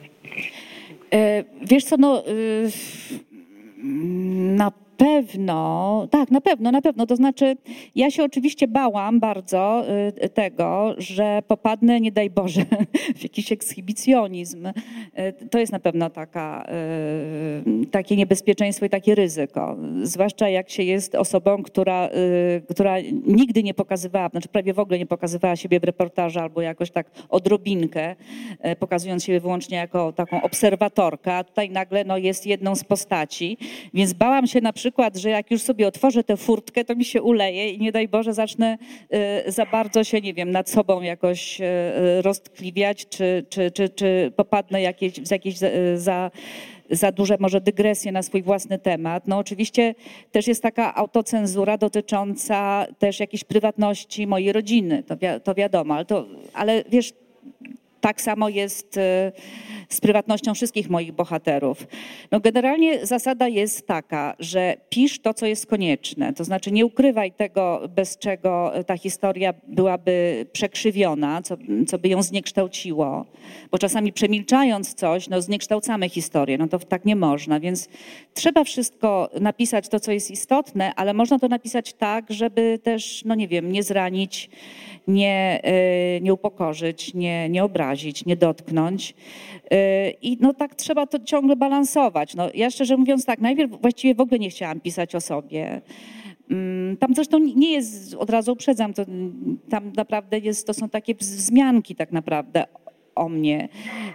[1.12, 2.22] E, wiesz co, no,
[4.56, 7.06] na pewno, tak, na pewno, na pewno.
[7.06, 7.56] To znaczy,
[7.94, 9.84] ja się oczywiście bałam bardzo
[10.24, 12.64] y, tego, że popadnę, nie daj Boże,
[13.18, 14.66] w jakiś ekshibicjonizm.
[14.66, 14.72] Y,
[15.50, 16.66] to jest na pewno taka,
[17.66, 19.76] y, takie niebezpieczeństwo i takie ryzyko.
[20.02, 22.08] Zwłaszcza jak się jest osobą, która,
[22.70, 26.90] która nigdy nie pokazywała, znaczy prawie w ogóle nie pokazywała siebie w reportażu albo jakoś
[26.90, 28.16] tak odrobinkę,
[28.78, 33.58] pokazując siebie wyłącznie jako taką obserwatorkę, a tutaj nagle no, jest jedną z postaci.
[33.94, 37.04] Więc bałam się na przykład przykład, że jak już sobie otworzę tę furtkę, to mi
[37.04, 38.78] się uleje i nie daj Boże zacznę
[39.46, 41.64] y, za bardzo się, nie wiem, nad sobą jakoś y,
[42.22, 45.54] roztkliwiać, czy, czy, czy, czy popadnę jakieś, w jakieś
[45.94, 46.30] za
[46.90, 49.28] za duże może dygresje na swój własny temat.
[49.28, 49.94] No oczywiście
[50.32, 56.04] też jest taka autocenzura dotycząca też jakiejś prywatności mojej rodziny, to, wi to wiadomo, ale,
[56.04, 57.12] to, ale wiesz,
[58.00, 59.32] tak samo jest e,
[59.88, 61.86] z prywatnością wszystkich moich bohaterów.
[62.30, 66.32] No generalnie zasada jest taka, że pisz to, co jest konieczne.
[66.32, 72.22] To znaczy nie ukrywaj tego, bez czego ta historia byłaby przekrzywiona, co, co by ją
[72.22, 73.26] zniekształciło.
[73.70, 76.58] Bo czasami przemilczając coś, no zniekształcamy historię.
[76.58, 77.60] No to tak nie można.
[77.60, 77.88] Więc
[78.34, 83.34] trzeba wszystko napisać to, co jest istotne, ale można to napisać tak, żeby też, no
[83.34, 84.50] nie wiem, nie zranić,
[85.08, 87.87] nie, e, nie upokorzyć, nie, nie obrazić,
[88.26, 89.14] nie dotknąć.
[89.70, 92.34] E, I no tak trzeba to ciągle balansować.
[92.34, 95.80] No, ja szczerze mówiąc tak, najpierw właściwie w ogóle nie chciałam pisać o sobie.
[96.50, 99.02] Mm, tam zresztą nie jest, od razu uprzedzam, to,
[99.68, 102.64] tam naprawdę jest, to są takie wzmianki tak naprawdę
[103.18, 103.68] o mnie,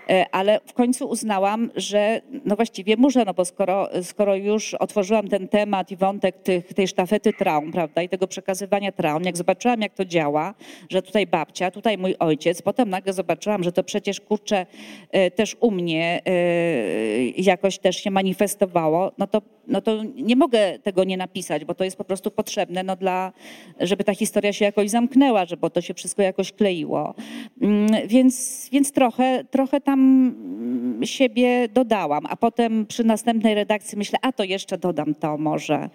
[0.10, 5.28] e, ale w końcu uznałam, że no właściwie muszę, no bo skoro, skoro już otworzyłam
[5.28, 9.82] ten temat i wątek tych, tej sztafety traum, prawda, i tego przekazywania traum, jak zobaczyłam,
[9.82, 10.54] jak to działa,
[10.90, 14.66] że tutaj babcia, tutaj mój ojciec, potem nagle zobaczyłam, że to przecież kurczę
[15.12, 16.32] e, też u mnie e,
[17.26, 21.84] jakoś też się manifestowało, no to, no to nie mogę tego nie napisać, bo to
[21.84, 23.34] jest po prostu potrzebne, no dla,
[23.80, 27.14] żeby ta historia się jakoś zamknęła, żeby to się wszystko jakoś kleiło.
[27.62, 30.34] Mm, więc, więc trochę, trochę tam
[31.04, 35.90] siebie dodałam, a potem przy następnej redakcji myślę, a to jeszcze dodam to może.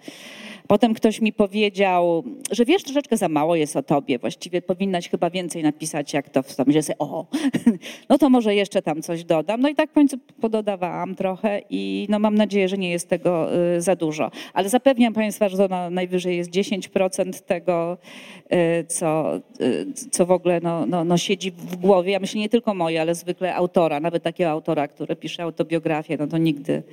[0.69, 5.29] Potem ktoś mi powiedział, że wiesz, troszeczkę za mało jest o tobie, właściwie powinnaś chyba
[5.29, 7.25] więcej napisać, jak to w że sobie, o,
[8.09, 9.61] no to może jeszcze tam coś dodam.
[9.61, 13.55] No i tak w końcu pododawałam trochę i no mam nadzieję, że nie jest tego
[13.75, 14.31] y, za dużo.
[14.53, 17.97] Ale zapewniam Państwa, że to na najwyżej jest 10% tego,
[18.53, 22.11] y, co, y, co w ogóle no, no, no siedzi w głowie.
[22.11, 26.27] Ja myślę nie tylko moje, ale zwykle autora, nawet takiego autora, który pisze autobiografię, no
[26.27, 26.83] to nigdy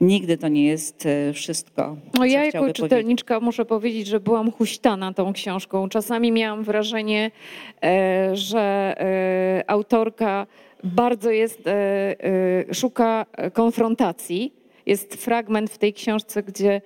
[0.00, 1.96] nigdy to nie jest e, wszystko.
[2.14, 3.44] No ja jako czytelniczka powiedzieć.
[3.44, 5.88] muszę powiedzieć, że byłam huśtana tą książką.
[5.88, 7.30] Czasami miałam wrażenie,
[7.82, 10.46] e, że e, autorka
[10.84, 11.62] bardzo jest,
[12.72, 14.52] szuka konfrontacji.
[14.86, 16.80] Jest fragment w tej książce, gdzie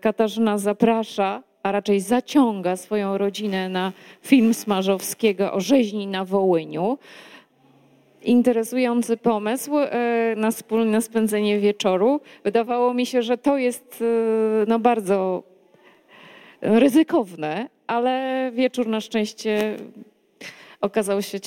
[0.00, 3.92] Katarzyna zaprasza a raczej zaciąga swoją rodzinę na
[4.22, 6.98] film Smarzowskiego o rzeźni na Wołyniu
[8.28, 12.20] interesujący pomysł e, na wspólne spędzenie wieczoru.
[12.44, 14.04] Wydawało mi się, że to jest
[14.62, 15.42] e, no, bardzo
[16.62, 19.76] ryzykowne, ale wieczór na szczęście
[20.80, 21.38] okazał się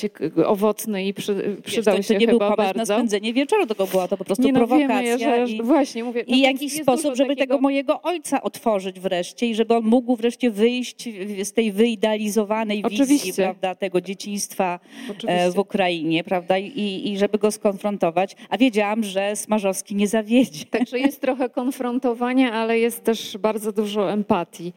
[0.46, 2.78] owocny i przy, przydał Wiesz, to, to się nie chyba był bardzo.
[2.78, 5.18] na spędzenie wieczoru, tylko była to po prostu nie, no, prowokacja.
[5.18, 7.54] Wiemy, że, i, właśnie, mówię, I no jakiś sposób, żeby takiego...
[7.54, 11.10] tego mojego ojca otworzyć wreszcie i żeby on mógł wreszcie wyjść
[11.44, 13.06] z tej wyidealizowanej Oczywiście.
[13.06, 15.52] wizji prawda, tego dzieciństwa e, Oczywiście.
[15.52, 18.36] w Ukrainie prawda, I, i żeby go skonfrontować.
[18.50, 20.66] A wiedziałam, że Smarzowski nie zawiedzie.
[20.66, 24.74] Także jest trochę konfrontowania, ale jest też bardzo dużo empatii.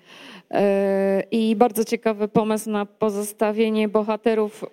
[1.30, 4.68] I bardzo ciekawy pomysł na pozostawienie bohaterów, e,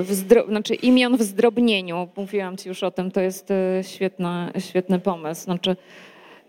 [0.00, 0.46] w zdro...
[0.46, 2.08] znaczy imion w zdrobnieniu.
[2.16, 3.48] Mówiłam ci już o tym, to jest
[3.82, 5.42] świetna, świetny pomysł.
[5.42, 5.76] Znaczy,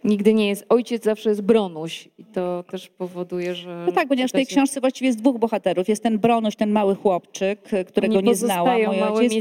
[0.05, 3.83] nigdy nie jest, ojciec zawsze jest Bronuś i to też powoduje, że...
[3.85, 5.89] No tak, ponieważ w tej książce właściwie jest dwóch bohaterów.
[5.89, 9.31] Jest ten Bronuś, ten mały chłopczyk, którego nie znała, mój ojciec.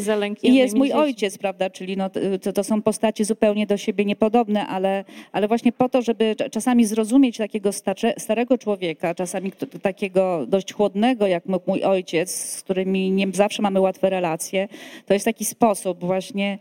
[0.42, 2.10] I jest mój ojciec, prawda, czyli no,
[2.42, 6.84] to, to są postacie zupełnie do siebie niepodobne, ale, ale właśnie po to, żeby czasami
[6.84, 9.52] zrozumieć takiego starze, starego człowieka, czasami
[9.82, 14.68] takiego dość chłodnego, jak mój ojciec, z którymi nie zawsze mamy łatwe relacje,
[15.06, 16.58] to jest taki sposób właśnie,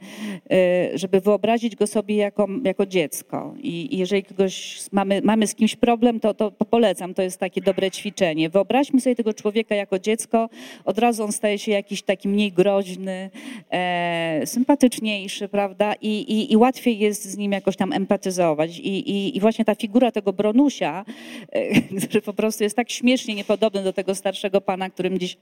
[0.93, 5.55] y, żeby wyobrazić go sobie jako, jako dziecko i, i jeżeli kogoś mamy, mamy z
[5.55, 8.49] kimś problem, to, to polecam, to jest takie dobre ćwiczenie.
[8.49, 10.49] Wyobraźmy sobie tego człowieka jako dziecko,
[10.85, 13.29] od razu on staje się jakiś taki mniej groźny,
[13.71, 15.93] e, sympatyczniejszy, prawda?
[16.01, 18.79] I, i, I łatwiej jest z nim jakoś tam empatyzować.
[18.79, 21.05] I, i, właśnie ta figura tego Bronusia,
[21.51, 25.37] e, który po prostu jest tak śmiesznie niepodobny do tego starszego pana, którym dziś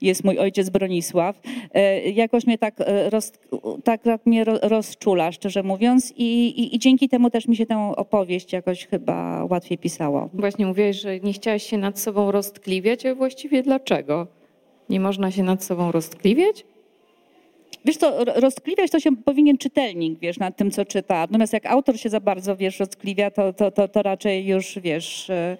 [0.00, 1.40] jest mój ojciec Bronisław,
[1.74, 3.32] e, jakoś mnie tak, e, roz,
[3.84, 6.12] tak, tak mnie rozczula, szczerze mówiąc.
[6.16, 10.28] I, i, i dzięki temu też mi się tę opowieść jakoś chyba łatwiej pisało.
[10.34, 14.26] Właśnie mówiłeś, że nie chciałaś się nad sobą roztkliwiać, a właściwie dlaczego?
[14.88, 16.64] Nie można się nad sobą roztkliwiać?
[17.84, 21.20] Wiesz to roztkliwiać to się powinien czytelnik, wiesz, nad tym, co czyta.
[21.20, 25.30] Natomiast jak autor się za bardzo, wiesz, roztkliwia, to, to, to, to raczej już, wiesz,
[25.30, 25.56] e,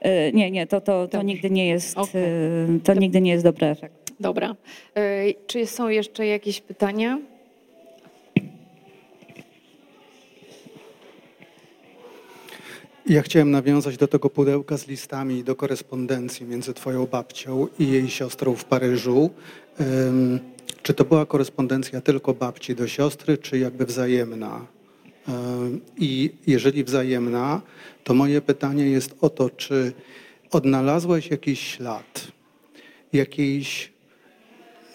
[0.00, 2.22] e, nie, nie, to, to, to nigdy nie jest, okay.
[2.22, 4.12] E, to nigdy nie jest dobry efekt.
[4.20, 4.56] Dobra.
[5.46, 7.18] Czy są jeszcze jakieś pytania?
[13.08, 18.10] Ja chciałem nawiązać do tego pudełka z listami, do korespondencji między twoją babcią i jej
[18.10, 19.30] siostrą w Paryżu.
[20.82, 24.66] Czy to była korespondencja tylko babci do siostry, czy jakby wzajemna?
[25.98, 27.62] I jeżeli wzajemna,
[28.04, 29.92] to moje pytanie jest o to, czy
[30.50, 32.28] odnalazłeś jakiś ślad,
[33.12, 33.92] jakiejś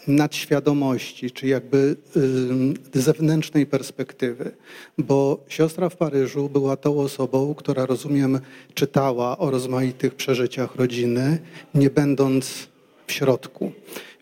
[0.07, 1.95] nadświadomości, czy jakby
[2.93, 4.51] zewnętrznej perspektywy,
[4.97, 8.39] bo siostra w Paryżu była tą osobą, która rozumiem
[8.73, 11.39] czytała o rozmaitych przeżyciach rodziny,
[11.75, 12.67] nie będąc
[13.07, 13.71] w środku.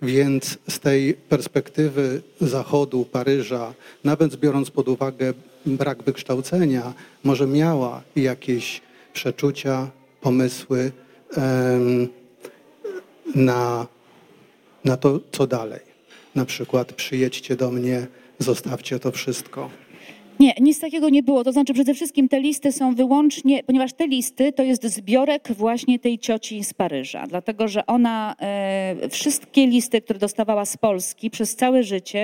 [0.02, 3.74] Więc z tej perspektywy Zachodu, Paryża,
[4.04, 5.34] nawet biorąc pod uwagę
[5.66, 8.82] brak wykształcenia, może miała jakieś
[9.14, 9.88] przeczucia,
[10.22, 10.92] pomysły
[11.38, 12.08] um,
[13.36, 13.88] na
[14.90, 15.80] na to, co dalej.
[16.36, 18.08] Na przykład przyjedźcie do mnie,
[18.40, 19.70] zostawcie to wszystko.
[20.40, 21.44] Nie, nic takiego nie było.
[21.44, 26.00] To znaczy przede wszystkim te listy są wyłącznie, ponieważ te listy to jest zbiorek właśnie
[26.00, 27.28] tej cioci z Paryża.
[27.28, 32.20] Dlatego, że ona e, wszystkie listy, które dostawała z Polski przez całe życie,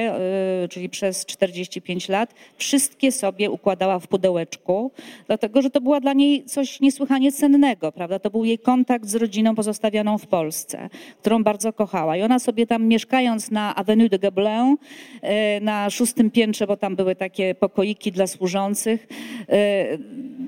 [0.64, 4.92] e, czyli przez 45 lat, wszystkie sobie układała w pudełeczku,
[5.28, 8.20] dlatego, że to była dla niej coś niesłychanie cennego, prawda?
[8.20, 10.90] To był jej kontakt z rodziną pozostawioną w Polsce,
[11.22, 12.18] którą bardzo kochała.
[12.18, 14.78] I ona sobie tam mieszkając na Avenue de Gobelin,
[15.22, 19.08] e, na szóstym piętrze, bo tam były takie pokoiki dla służących.
[19.50, 19.98] E,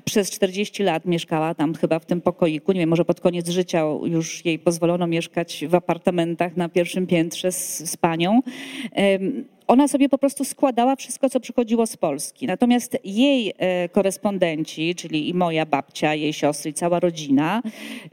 [0.05, 2.71] przez 40 lat mieszkała tam chyba w tym pokoiku.
[2.71, 7.51] Nie wiem, może pod koniec życia już jej pozwolono mieszkać w apartamentach na pierwszym piętrze
[7.51, 8.41] z, z panią
[9.68, 12.47] ona sobie po prostu składała wszystko, co przychodziło z Polski.
[12.47, 17.61] Natomiast jej e, korespondenci, czyli i moja babcia, jej siostry, i cała rodzina,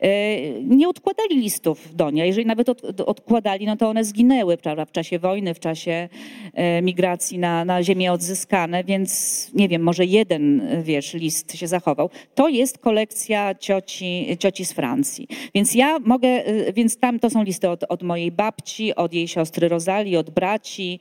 [0.00, 2.26] e, nie odkładali listów do niej.
[2.26, 6.08] Jeżeli nawet od, odkładali, no to one zginęły prawda, w czasie wojny, w czasie
[6.54, 12.10] e, migracji na, na ziemię odzyskane, więc nie wiem, może jeden, wiesz, list się zachował.
[12.34, 15.28] To jest kolekcja cioci, cioci z Francji.
[15.54, 16.28] Więc ja mogę,
[16.74, 21.00] więc tam to są listy od, od mojej babci, od jej siostry Rozali, od braci,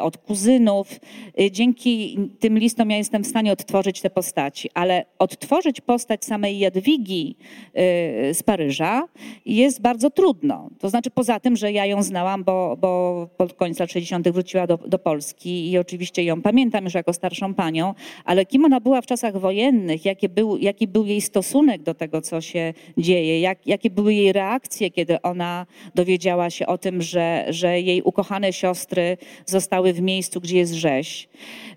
[0.00, 1.00] od kuzynów.
[1.40, 6.58] E, dzięki tym listom ja jestem w stanie odtworzyć te postaci, ale odtworzyć postać samej
[6.58, 7.36] Jadwigi
[7.74, 9.08] e, z Paryża
[9.46, 10.70] jest bardzo trudno.
[10.78, 14.28] To znaczy poza tym, że ja ją znałam, bo, bo pod koniec lat 60.
[14.28, 18.80] wróciła do, do Polski i oczywiście ją pamiętam już jako starszą panią, ale kim ona
[18.80, 23.40] była w czasach wojennych, jaki był, jaki był jej stosunek do tego, co się dzieje,
[23.40, 28.52] jak, jakie były jej reakcje, kiedy ona dowiedziała się o tym, że, że jej ukochane
[28.52, 29.16] siostry
[29.46, 31.28] zostały w miejscu, gdzie jest rzeź.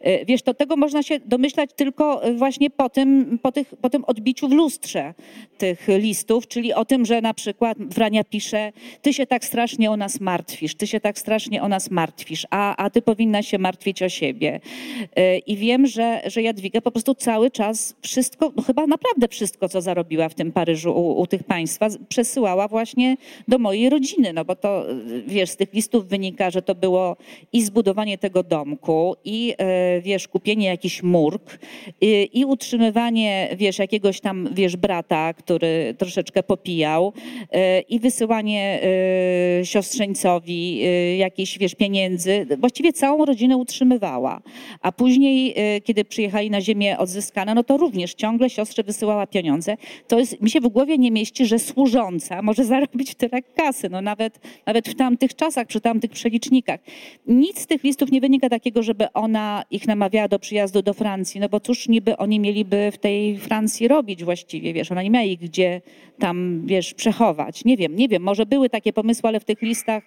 [0.01, 3.89] E, wiesz, to tego można się domyślać tylko e, właśnie po tym, po, tych, po
[3.89, 5.13] tym odbiciu w lustrze
[5.57, 8.71] tych listów, czyli o tym, że na przykład Wrania pisze,
[9.01, 12.75] ty się tak strasznie o nas martwisz, ty się tak strasznie o nas martwisz, a,
[12.75, 14.59] a ty powinna się martwić o siebie.
[15.15, 19.69] E, I wiem, że, że Jadwiga po prostu cały czas wszystko, no chyba naprawdę wszystko,
[19.69, 23.17] co zarobiła w tym Paryżu u, u tych państwa, przesyłała właśnie
[23.47, 24.85] do mojej rodziny, no bo to,
[25.27, 27.17] wiesz, z tych listów wynika, że to było
[27.53, 29.55] i zbudowanie tego domku, i
[30.01, 31.59] wiesz, kupienie jakiś murk
[32.01, 37.13] i, i utrzymywanie, wiesz, jakiegoś tam, wiesz, brata, który troszeczkę popijał
[37.51, 38.79] e, i wysyłanie
[39.61, 42.47] e, siostrzeńcowi e, jakichś, wiesz, pieniędzy.
[42.59, 44.41] Właściwie całą rodzinę utrzymywała.
[44.81, 49.77] A później, kiedy przyjechali na ziemię odzyskane, no to również ciągle siostrze wysyłała pieniądze.
[50.07, 53.89] To jest, mi się w głowie nie mieści, że służąca może zarobić tyle kasy.
[53.89, 56.79] No nawet, nawet w tamtych czasach, przy tamtych przelicznikach.
[57.27, 61.39] Nic z tych listów nie wynika takiego, żeby ona ich namawiała do przyjazdu do Francji,
[61.39, 65.26] no bo cóż niby oni mieliby w tej Francji robić właściwie, wiesz, ona nie miała
[65.26, 65.82] ich gdzie
[66.19, 67.65] tam, wiesz, przechować.
[67.65, 70.03] Nie wiem, nie wiem, może były takie pomysły, ale w tych listach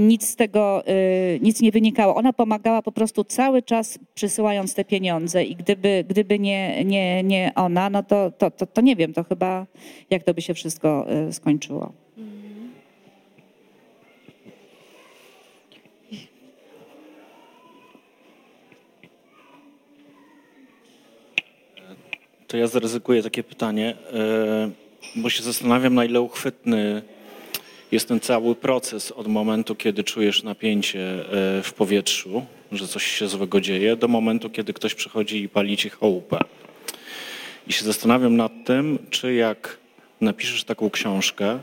[0.00, 2.14] nic z tego, y, nic nie wynikało.
[2.14, 7.52] Ona pomagała po prostu cały czas przysyłając te pieniądze i gdyby, gdyby nie, nie, nie
[7.54, 9.66] ona, no to, to, to, to nie wiem, to chyba
[10.10, 11.92] jak to by się wszystko y, skończyło.
[22.50, 24.70] To ja zaryzykuję takie pytanie, e,
[25.16, 27.02] bo się zastanawiam, na ile uchwytny
[27.92, 33.28] jest ten cały proces od momentu, kiedy czujesz napięcie e, w powietrzu, że coś się
[33.28, 36.38] złego dzieje, do momentu, kiedy ktoś przychodzi i pali ci chałupę.
[37.66, 39.78] I się zastanawiam nad tym, czy jak
[40.20, 41.58] napiszesz taką książkę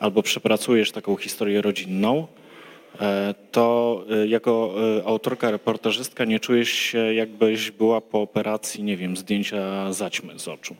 [0.00, 2.26] albo przepracujesz taką historię rodzinną,
[3.52, 9.16] to e, jako e, autorka, reportażystka nie czujesz się jakbyś była po operacji, nie wiem,
[9.16, 10.76] zdjęcia zaćmy z oczu.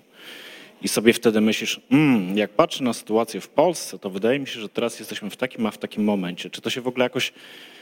[0.83, 4.61] I sobie wtedy myślisz, mm, jak patrzę na sytuację w Polsce, to wydaje mi się,
[4.61, 6.51] że teraz jesteśmy w takim, a w takim momencie.
[6.51, 7.82] Czy to się w ogóle jakoś E,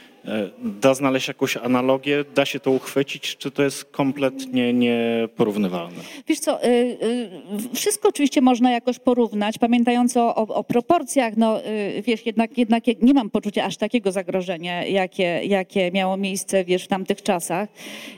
[0.59, 5.97] da znaleźć jakąś analogię, da się to uchwycić, czy to jest kompletnie nieporównywalne?
[6.27, 12.01] Wiesz co, y, y, wszystko oczywiście można jakoś porównać, pamiętając o, o, proporcjach, no y,
[12.05, 16.87] wiesz, jednak, jednak nie mam poczucia aż takiego zagrożenia, jakie, jakie miało miejsce, wiesz, w
[16.87, 17.69] tamtych czasach.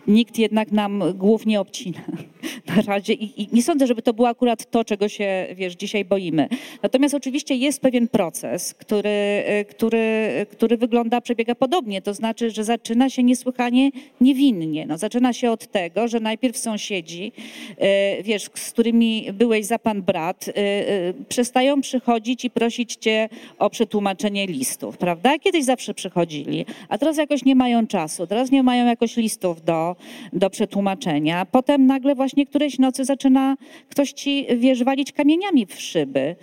[0.08, 2.02] Nikt jednak nam głów nie obcina
[2.76, 6.06] na razie i, i nie sądzę, żeby to było akurat to, czego się, wiesz, dzisiaj
[6.06, 6.48] boimy.
[6.84, 13.10] Natomiast oczywiście jest pewien proces, który, który, który wygląda, przebiega podobnie to znaczy, że zaczyna
[13.10, 13.92] się niesłychanie
[14.22, 14.86] niewinnie.
[14.86, 17.32] No, zaczyna się od tego, że najpierw sąsiedzi,
[17.78, 23.30] e, wiesz, z którymi byłeś za pan brat, e, e, przestają przychodzić i prosić cię
[23.60, 25.40] o przetłumaczenie listów, prawda?
[25.40, 29.96] Kiedyś zawsze przychodzili, a teraz jakoś nie mają czasu, teraz nie mają jakoś listów do,
[30.34, 31.46] do przetłumaczenia.
[31.46, 33.58] Potem nagle właśnie którejś nocy zaczyna
[33.90, 36.36] ktoś ci, wiesz, walić kamieniami w szyby.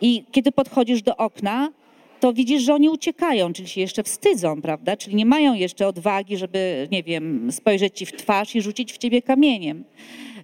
[0.00, 1.68] I kiedy podchodzisz do okna,
[2.20, 4.96] to widzisz, że oni uciekają, czyli się jeszcze wstydzą, prawda?
[4.96, 8.98] Czyli nie mają jeszcze odwagi, żeby, nie wiem, spojrzeć ci w twarz i rzucić w
[8.98, 9.84] ciebie kamieniem.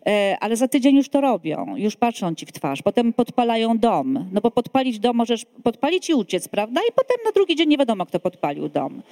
[0.06, 2.82] E, ale za tydzień już to robią, już patrzą ci w twarz.
[2.82, 6.80] Potem podpalają dom, no bo podpalić dom możesz podpalić i uciec, prawda?
[6.88, 9.02] I potem na drugi dzień nie wiadomo, kto podpalił dom,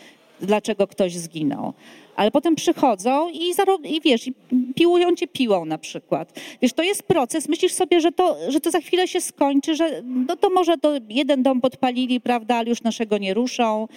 [0.43, 1.73] dlaczego ktoś zginął
[2.21, 3.53] ale potem przychodzą i,
[3.85, 4.35] i wiesz, i
[4.75, 6.41] piłują cię piłą na przykład.
[6.63, 10.03] Wiesz, to jest proces, myślisz sobie, że to, że to za chwilę się skończy, że
[10.05, 13.89] no to może to jeden dom podpalili, prawda, ale już naszego nie ruszą.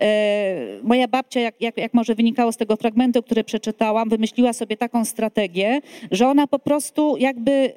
[0.00, 4.76] E, moja babcia, jak, jak, jak może wynikało z tego fragmentu, który przeczytałam, wymyśliła sobie
[4.76, 5.80] taką strategię,
[6.10, 7.72] że ona po prostu jakby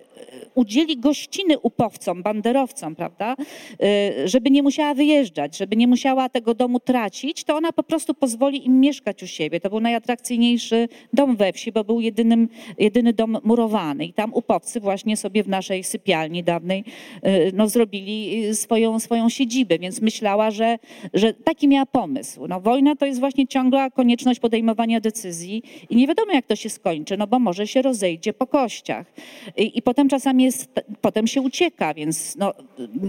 [0.55, 3.35] udzieli gościny upowcom, banderowcom, prawda,
[3.83, 8.13] y, żeby nie musiała wyjeżdżać, żeby nie musiała tego domu tracić, to ona po prostu
[8.13, 9.59] pozwoli im mieszkać u siebie.
[9.59, 14.79] To był najatrakcyjniejszy dom we wsi, bo był jedynym, jedyny dom murowany i tam upowcy
[14.79, 16.83] właśnie sobie w naszej sypialni dawnej
[17.25, 20.79] y, no, zrobili swoją, swoją siedzibę, więc myślała, że,
[21.13, 22.47] że taki miała pomysł.
[22.47, 26.69] No, wojna to jest właśnie ciągła konieczność podejmowania decyzji i nie wiadomo jak to się
[26.69, 29.13] skończy, no bo może się rozejdzie po kościach.
[29.57, 30.69] I, i potem czasami jest,
[31.01, 32.53] potem się ucieka, więc no,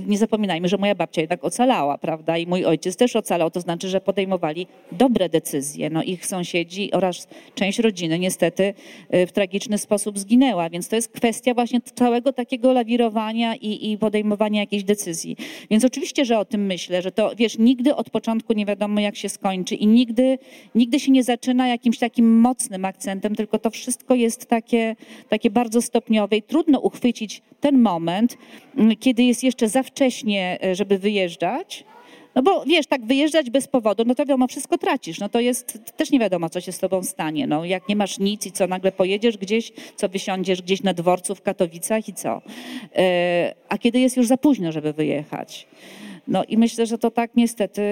[0.06, 2.38] nie zapominajmy, że moja babcia jednak ocalała, prawda?
[2.38, 5.90] I mój ojciec też ocalał, to znaczy, że podejmowali dobre decyzje.
[5.90, 8.74] No, ich sąsiedzi oraz część rodziny niestety
[9.14, 13.98] y, w tragiczny sposób zginęła, więc to jest kwestia właśnie całego takiego lawirowania i, i
[13.98, 15.36] podejmowania jakiejś decyzji.
[15.70, 19.16] Więc oczywiście, że o tym myślę, że to, wiesz, nigdy od początku nie wiadomo, jak
[19.16, 20.38] się skończy i nigdy,
[20.74, 24.96] nigdy się nie zaczyna jakimś takim mocnym akcentem, tylko to wszystko jest takie,
[25.28, 28.38] takie bardzo stopniowe i trudno uchwycić ten moment,
[28.76, 31.84] mm, kiedy jest jeszcze za wcześnie, e, żeby wyjeżdżać.
[32.34, 35.18] No bo wiesz, tak wyjeżdżać bez powodu, no to wiadomo, wszystko tracisz.
[35.18, 37.46] No to jest, też nie wiadomo, co się z tobą stanie.
[37.46, 41.34] No jak nie masz nic i co, nagle pojedziesz gdzieś, co wysiądziesz gdzieś na dworcu
[41.34, 42.42] w Katowicach i co.
[42.96, 45.66] E, a kiedy jest już za późno, żeby wyjechać.
[46.28, 47.82] No i myślę, że to tak niestety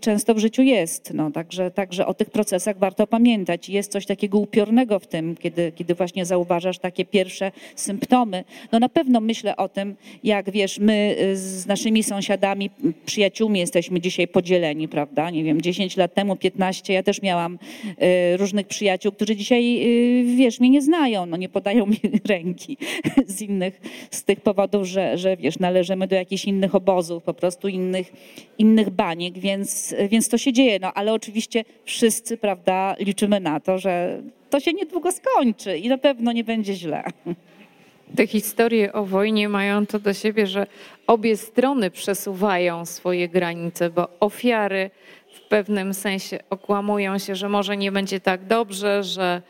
[0.00, 1.14] często w życiu jest.
[1.14, 3.68] No, także, także o tych procesach warto pamiętać.
[3.68, 8.44] Jest coś takiego upiornego w tym, kiedy, kiedy właśnie zauważasz takie pierwsze symptomy.
[8.72, 12.70] No na pewno myślę o tym, jak wiesz, my y, z naszymi sąsiadami,
[13.06, 15.30] przyjaciółmi jesteśmy dzisiaj podzieleni, prawda?
[15.30, 19.82] Nie wiem, 10 lat temu, 15, ja też miałam y, różnych przyjaciół, którzy dzisiaj,
[20.22, 22.76] y, wiesz, mnie nie znają, no nie podają mi ręki
[23.26, 23.80] z innych,
[24.10, 28.12] z tych powodów, że, że wiesz, należymy do jakichś innych obozów po prostu prostu innych,
[28.58, 30.78] innych baniek, więc, więc to się dzieje.
[30.82, 35.98] No ale oczywiście wszyscy, prawda, liczymy na to, że to się niedługo skończy i na
[35.98, 37.04] pewno nie będzie źle.
[38.16, 40.66] Te historie o wojnie mają to do siebie, że
[41.06, 44.90] obie strony przesuwają swoje granice, bo ofiary
[45.32, 49.42] w pewnym sensie okłamują się, że może nie będzie tak dobrze, że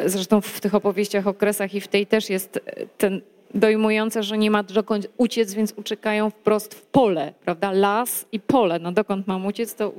[0.00, 2.60] zresztą w tych opowieściach o kresach i w tej też jest
[2.98, 3.20] ten
[3.54, 7.72] dojmujące, że nie ma dokąd uciec, więc uciekają wprost w pole, prawda?
[7.72, 8.78] Las i pole.
[8.78, 9.92] No dokąd mam uciec, to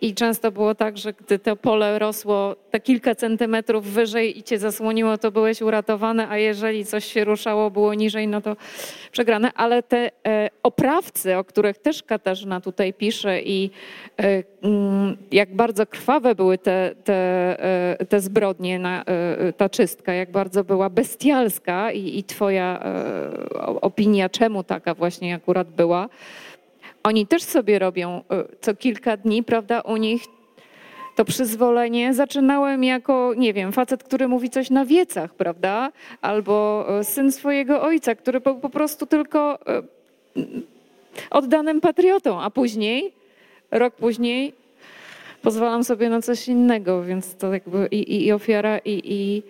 [0.00, 4.58] i często było tak, że gdy to pole rosło te kilka centymetrów wyżej i cię
[4.58, 8.56] zasłoniło, to byłeś uratowany, a jeżeli coś się ruszało, było niżej, no to
[9.12, 9.52] przegrane.
[9.54, 13.70] Ale te e, oprawcy, o których też Katarzyna tutaj pisze i
[14.20, 17.14] e, mm, jak bardzo krwawe były te, te,
[18.00, 18.80] e, te zbrodnie,
[19.56, 22.82] ta czystka, jak bardzo była bestialska i, i twoja
[23.80, 26.08] opinia, czemu taka właśnie akurat była,
[27.06, 28.22] oni też sobie robią y,
[28.60, 30.22] co kilka dni, prawda, u nich
[31.14, 32.14] to przyzwolenie.
[32.14, 35.92] Zaczynałem jako, nie wiem, facet, który mówi coś na wiecach, prawda?
[36.20, 39.58] Albo y, syn swojego ojca, który był po prostu tylko
[40.36, 40.42] y,
[41.30, 43.12] oddanym patriotą, a później,
[43.70, 44.52] rok później,
[45.42, 49.42] pozwalam sobie na coś innego, więc to jakby i, i, i ofiara, i, i,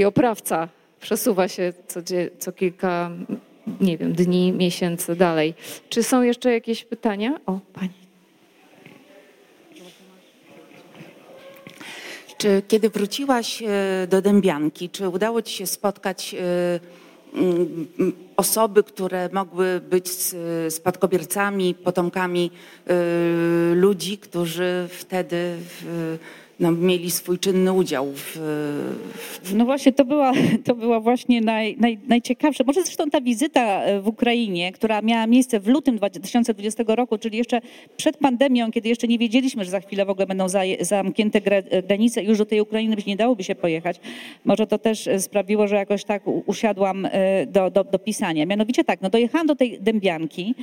[0.00, 0.68] i oprawca
[1.00, 2.00] przesuwa się co,
[2.38, 3.10] co kilka
[3.80, 5.54] nie wiem, dni, miesięcy dalej.
[5.88, 7.40] Czy są jeszcze jakieś pytania?
[7.46, 8.08] O, pani.
[12.38, 16.80] Czy kiedy wróciłaś e, do Dębianki, czy udało ci się spotkać e,
[18.36, 20.08] osoby, które mogły być
[20.70, 22.50] spadkobiercami, potomkami
[22.86, 22.94] e,
[23.74, 25.56] ludzi, którzy wtedy
[26.60, 28.38] no, mieli swój czynny udział w.
[29.54, 30.32] No właśnie, to była,
[30.64, 32.64] to była właśnie naj, naj, najciekawsza.
[32.66, 37.38] Może zresztą ta wizyta e, w Ukrainie, która miała miejsce w lutym 2020 roku, czyli
[37.38, 37.60] jeszcze
[37.96, 41.40] przed pandemią, kiedy jeszcze nie wiedzieliśmy, że za chwilę w ogóle będą za, zamknięte
[41.86, 44.00] granice, już do tej Ukrainy być nie dałoby się pojechać.
[44.44, 48.46] Może to też e, sprawiło, że jakoś tak usiadłam e, do, do, do pisania.
[48.46, 50.54] Mianowicie tak, no dojechałam do tej Dębianki,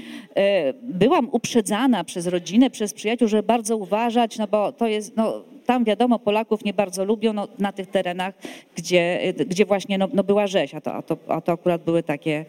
[0.83, 5.83] byłam uprzedzana przez rodzinę, przez przyjaciół, żeby bardzo uważać, no bo to jest, no tam
[5.83, 8.33] wiadomo, Polaków nie bardzo lubią no, na tych terenach,
[8.75, 12.03] gdzie, gdzie właśnie no, no była rzeź, a to, a, to, a to akurat były
[12.03, 12.45] takie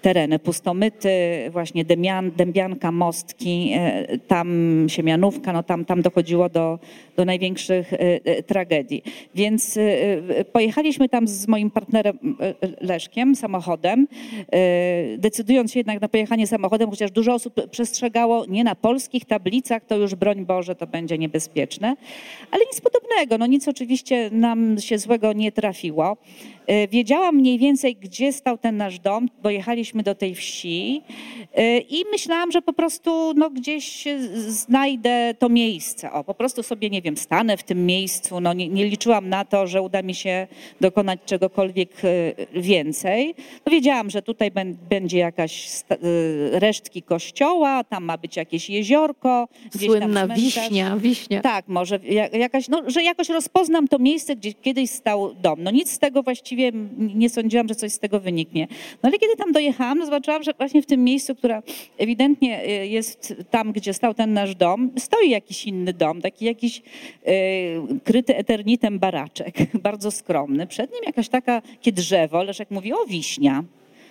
[0.00, 0.38] tereny.
[0.38, 1.10] Pustomyty,
[1.50, 4.48] właśnie Dębian, Dębianka, Mostki, e, tam
[4.88, 6.78] Siemianówka, no tam, tam dochodziło do,
[7.16, 9.02] do największych e, e, tragedii.
[9.34, 9.78] Więc
[10.52, 12.18] pojechaliśmy tam z moim partnerem
[12.80, 14.06] Leszkiem samochodem,
[15.18, 19.96] decydując się jednak na pojechanie samochodem, chociaż dużo osób przestrzegało, nie na polskich tablicach, to
[19.96, 21.96] już broń Boże, to będzie niebezpieczne,
[22.50, 26.16] ale nic podobnego, no nic oczywiście nam się złego nie trafiło.
[26.90, 31.02] Wiedziałam mniej więcej, gdzie stał ten nasz dom, bo jechaliśmy dojechałyśmy do tej wsi
[31.58, 34.04] y, i myślałam, że po prostu no, gdzieś
[34.48, 36.12] znajdę to miejsce.
[36.12, 38.40] O, po prostu sobie, nie wiem, stanę w tym miejscu.
[38.40, 40.46] No, nie, nie liczyłam na to, że uda mi się
[40.80, 43.34] dokonać czegokolwiek y, więcej.
[43.66, 44.50] No, wiedziałam, że tutaj
[44.90, 45.68] będzie jakaś
[46.52, 49.48] resztki kościoła, tam ma być jakieś jeziorko.
[49.78, 51.40] Słynna wiśnia, wiśnia.
[51.40, 51.98] Tak, może
[52.32, 55.62] jakaś, no, że jakoś rozpoznam to miejsce, gdzie kiedyś stał dom.
[55.62, 58.68] No nic z tego właściwie nie sądziłam, że coś z tego wyniknie.
[59.02, 61.62] No ale kiedy tam dojechałam, no zobaczyłam, że właśnie w tym miejscu, które
[61.98, 66.82] ewidentnie y, jest tam, gdzie stał ten nasz dom, stoi jakiś inny dom, taki jakiś
[67.26, 67.32] yy,
[68.04, 70.66] kryty eternitem baraczek, bardzo skromny.
[70.66, 73.64] Przed nim jakaś taka, takie drzewo, Leszek mówi, o wiśnia.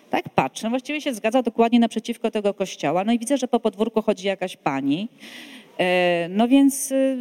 [0.10, 3.04] Tak patrzę, właściwie się zgadza dokładnie naprzeciwko tego kościoła.
[3.04, 5.08] No i widzę, że po podwórku chodzi jakaś pani.
[5.80, 7.18] E, no więc y,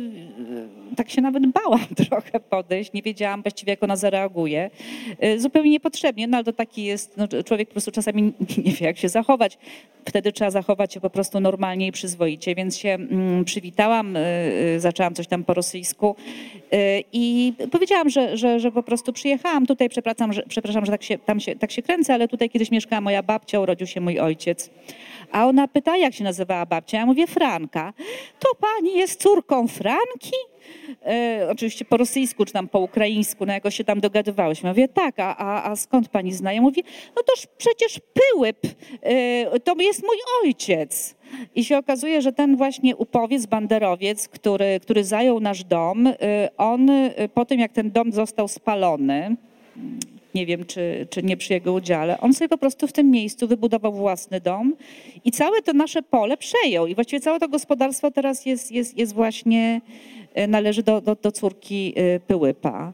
[0.96, 4.70] tak się nawet bałam trochę podejść, nie wiedziałam właściwie jak ona zareaguje.
[5.18, 8.22] E, zupełnie niepotrzebnie, no ale to taki jest, no, człowiek po prostu czasami
[8.64, 9.58] nie wie jak się zachować.
[10.04, 14.20] Wtedy trzeba zachować się po prostu normalnie i przyzwoicie, więc się mm, przywitałam, e,
[14.80, 16.16] zaczęłam coś tam po rosyjsku
[17.12, 21.18] i powiedziałam, że, że, że po prostu przyjechałam tutaj, przepraszam, że, przepraszam, że tak się,
[21.18, 24.70] tam się, tak się kręcę, ale tutaj kiedyś mieszkała moja babcia, urodził się mój ojciec.
[25.32, 26.98] A ona pyta, jak się nazywała babcia?
[26.98, 27.92] Ja mówię, Franka.
[28.38, 30.36] To pani jest córką Franki?
[31.06, 34.66] E, oczywiście po rosyjsku, czy tam po ukraińsku, no jakoś się tam dogadywałyśmy.
[34.66, 36.52] Ja mówię, tak, a, a, a skąd pani zna?
[36.52, 36.82] Ja mówię,
[37.16, 38.66] no toż przecież Pyłyp,
[39.02, 41.16] e, to jest mój ojciec.
[41.54, 46.14] I się okazuje, że ten właśnie upowiec, banderowiec, który, który zajął nasz dom, e,
[46.56, 49.36] on e, po tym, jak ten dom został spalony,
[50.34, 52.20] nie wiem czy, czy nie przy jego udziale.
[52.20, 54.76] On sobie po prostu w tym miejscu wybudował własny dom
[55.24, 56.86] i całe to nasze pole przejął.
[56.86, 59.80] I właściwie całe to gospodarstwo teraz jest, jest, jest właśnie,
[60.34, 62.92] e, należy do, do, do córki e, Pyłypa.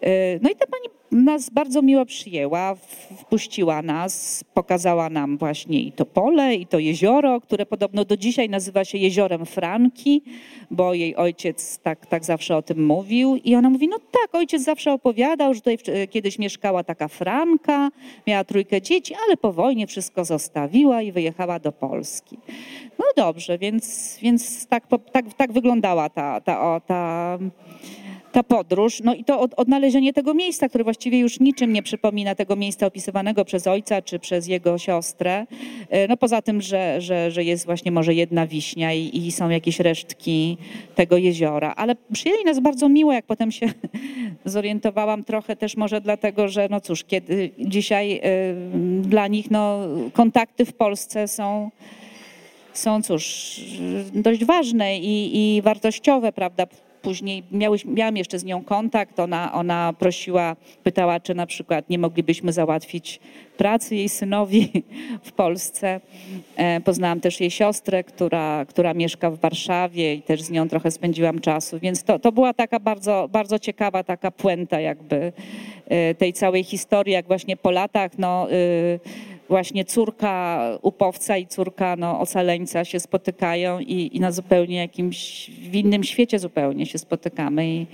[0.00, 2.74] E, no i ta pani nas bardzo miło przyjęła,
[3.18, 8.48] wpuściła nas, pokazała nam właśnie i to pole, i to jezioro, które podobno do dzisiaj
[8.48, 10.22] nazywa się Jeziorem Franki,
[10.70, 13.36] bo jej ojciec tak, tak zawsze o tym mówił.
[13.44, 15.78] I ona mówi, no tak, ojciec zawsze opowiadał, że tutaj
[16.10, 17.90] kiedyś mieszkała taka Franka,
[18.26, 22.38] miała trójkę dzieci, ale po wojnie wszystko zostawiła i wyjechała do Polski.
[22.98, 27.38] No dobrze, więc, więc tak, tak, tak wyglądała ta, ta, ta
[28.36, 32.56] ta podróż, no i to odnalezienie tego miejsca, które właściwie już niczym nie przypomina tego
[32.56, 35.46] miejsca opisywanego przez ojca czy przez jego siostrę.
[35.90, 39.48] E, no poza tym, że, że, że jest właśnie może jedna wiśnia i, i są
[39.48, 40.56] jakieś resztki
[40.94, 41.74] tego jeziora.
[41.76, 43.66] Ale przyjęli nas bardzo miło, jak potem się
[44.44, 49.80] zorientowałam trochę też może dlatego, że no cóż, kiedy dzisiaj y, dla nich no,
[50.12, 51.70] kontakty w Polsce są
[52.72, 53.56] są cóż,
[54.14, 56.66] dość ważne i, i wartościowe, prawda?
[57.02, 57.42] Później
[57.84, 59.20] miałam jeszcze z nią kontakt.
[59.20, 63.20] Ona, ona prosiła, pytała, czy na przykład nie moglibyśmy załatwić
[63.56, 64.84] pracy jej synowi
[65.28, 66.00] w Polsce.
[66.56, 70.90] E, poznałam też jej siostrę, która, która mieszka w Warszawie i też z nią trochę
[70.90, 71.78] spędziłam czasu.
[71.78, 75.32] Więc to, to była taka bardzo, bardzo ciekawa taka puenta jakby
[75.88, 79.00] e, tej całej historii, jak właśnie po latach no, y,
[79.48, 85.74] właśnie córka upowca i córka no, ocaleńca się spotykają i, i na zupełnie jakimś, w
[85.74, 87.68] innym świecie zupełnie się spotykamy.
[87.68, 87.86] I,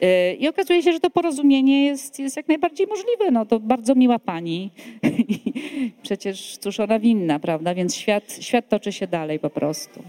[0.00, 3.30] yy, i okazuje się, że to porozumienie jest, jest jak najbardziej możliwe.
[3.30, 4.70] No, to bardzo miła pani.
[6.02, 7.74] Przecież cóż ona winna, prawda?
[7.74, 10.02] Więc świat, świat toczy się dalej po prostu.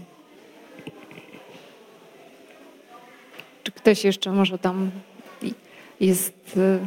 [3.62, 4.90] Czy ktoś jeszcze może tam
[6.00, 6.78] jest y,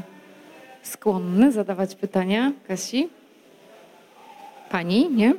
[0.83, 2.53] skłonny zadawać pytania?
[2.67, 3.09] Kasi?
[4.69, 5.33] Pani, nie?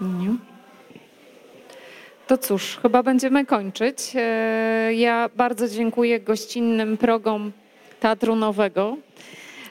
[0.00, 0.36] Nie.
[2.30, 3.96] To cóż, chyba będziemy kończyć.
[4.14, 7.52] E, ja bardzo dziękuję gościnnym progom
[8.00, 8.96] Teatru Nowego.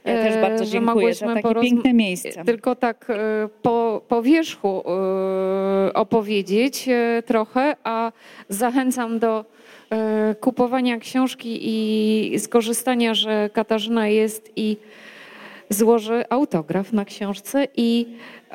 [0.06, 2.46] Ja też e, bardzo dziękuję za takie piękne miejsce.
[2.46, 3.16] Tylko tak e,
[3.62, 4.84] po, po wierzchu
[5.94, 6.90] opowiedzieć
[7.26, 8.12] trochę, a
[8.50, 9.46] zachęcam do
[10.40, 14.78] kupowania książki i skorzystania, że Katarzyna jest i
[15.70, 18.06] złoży autograf na książce i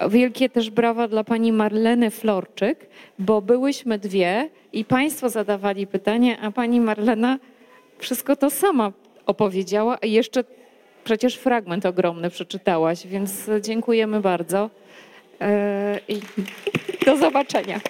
[0.08, 2.86] wielkie też brawa dla pani Marleny Florczyk,
[3.18, 7.38] bo byłyśmy dwie i państwo zadawali pytania, a pani Marlena
[7.98, 8.92] wszystko to sama
[9.26, 10.44] opowiedziała i jeszcze
[11.04, 14.70] przecież fragment ogromny przeczytałaś, więc dziękujemy bardzo
[15.40, 16.20] e, i
[17.06, 17.80] do zobaczenia.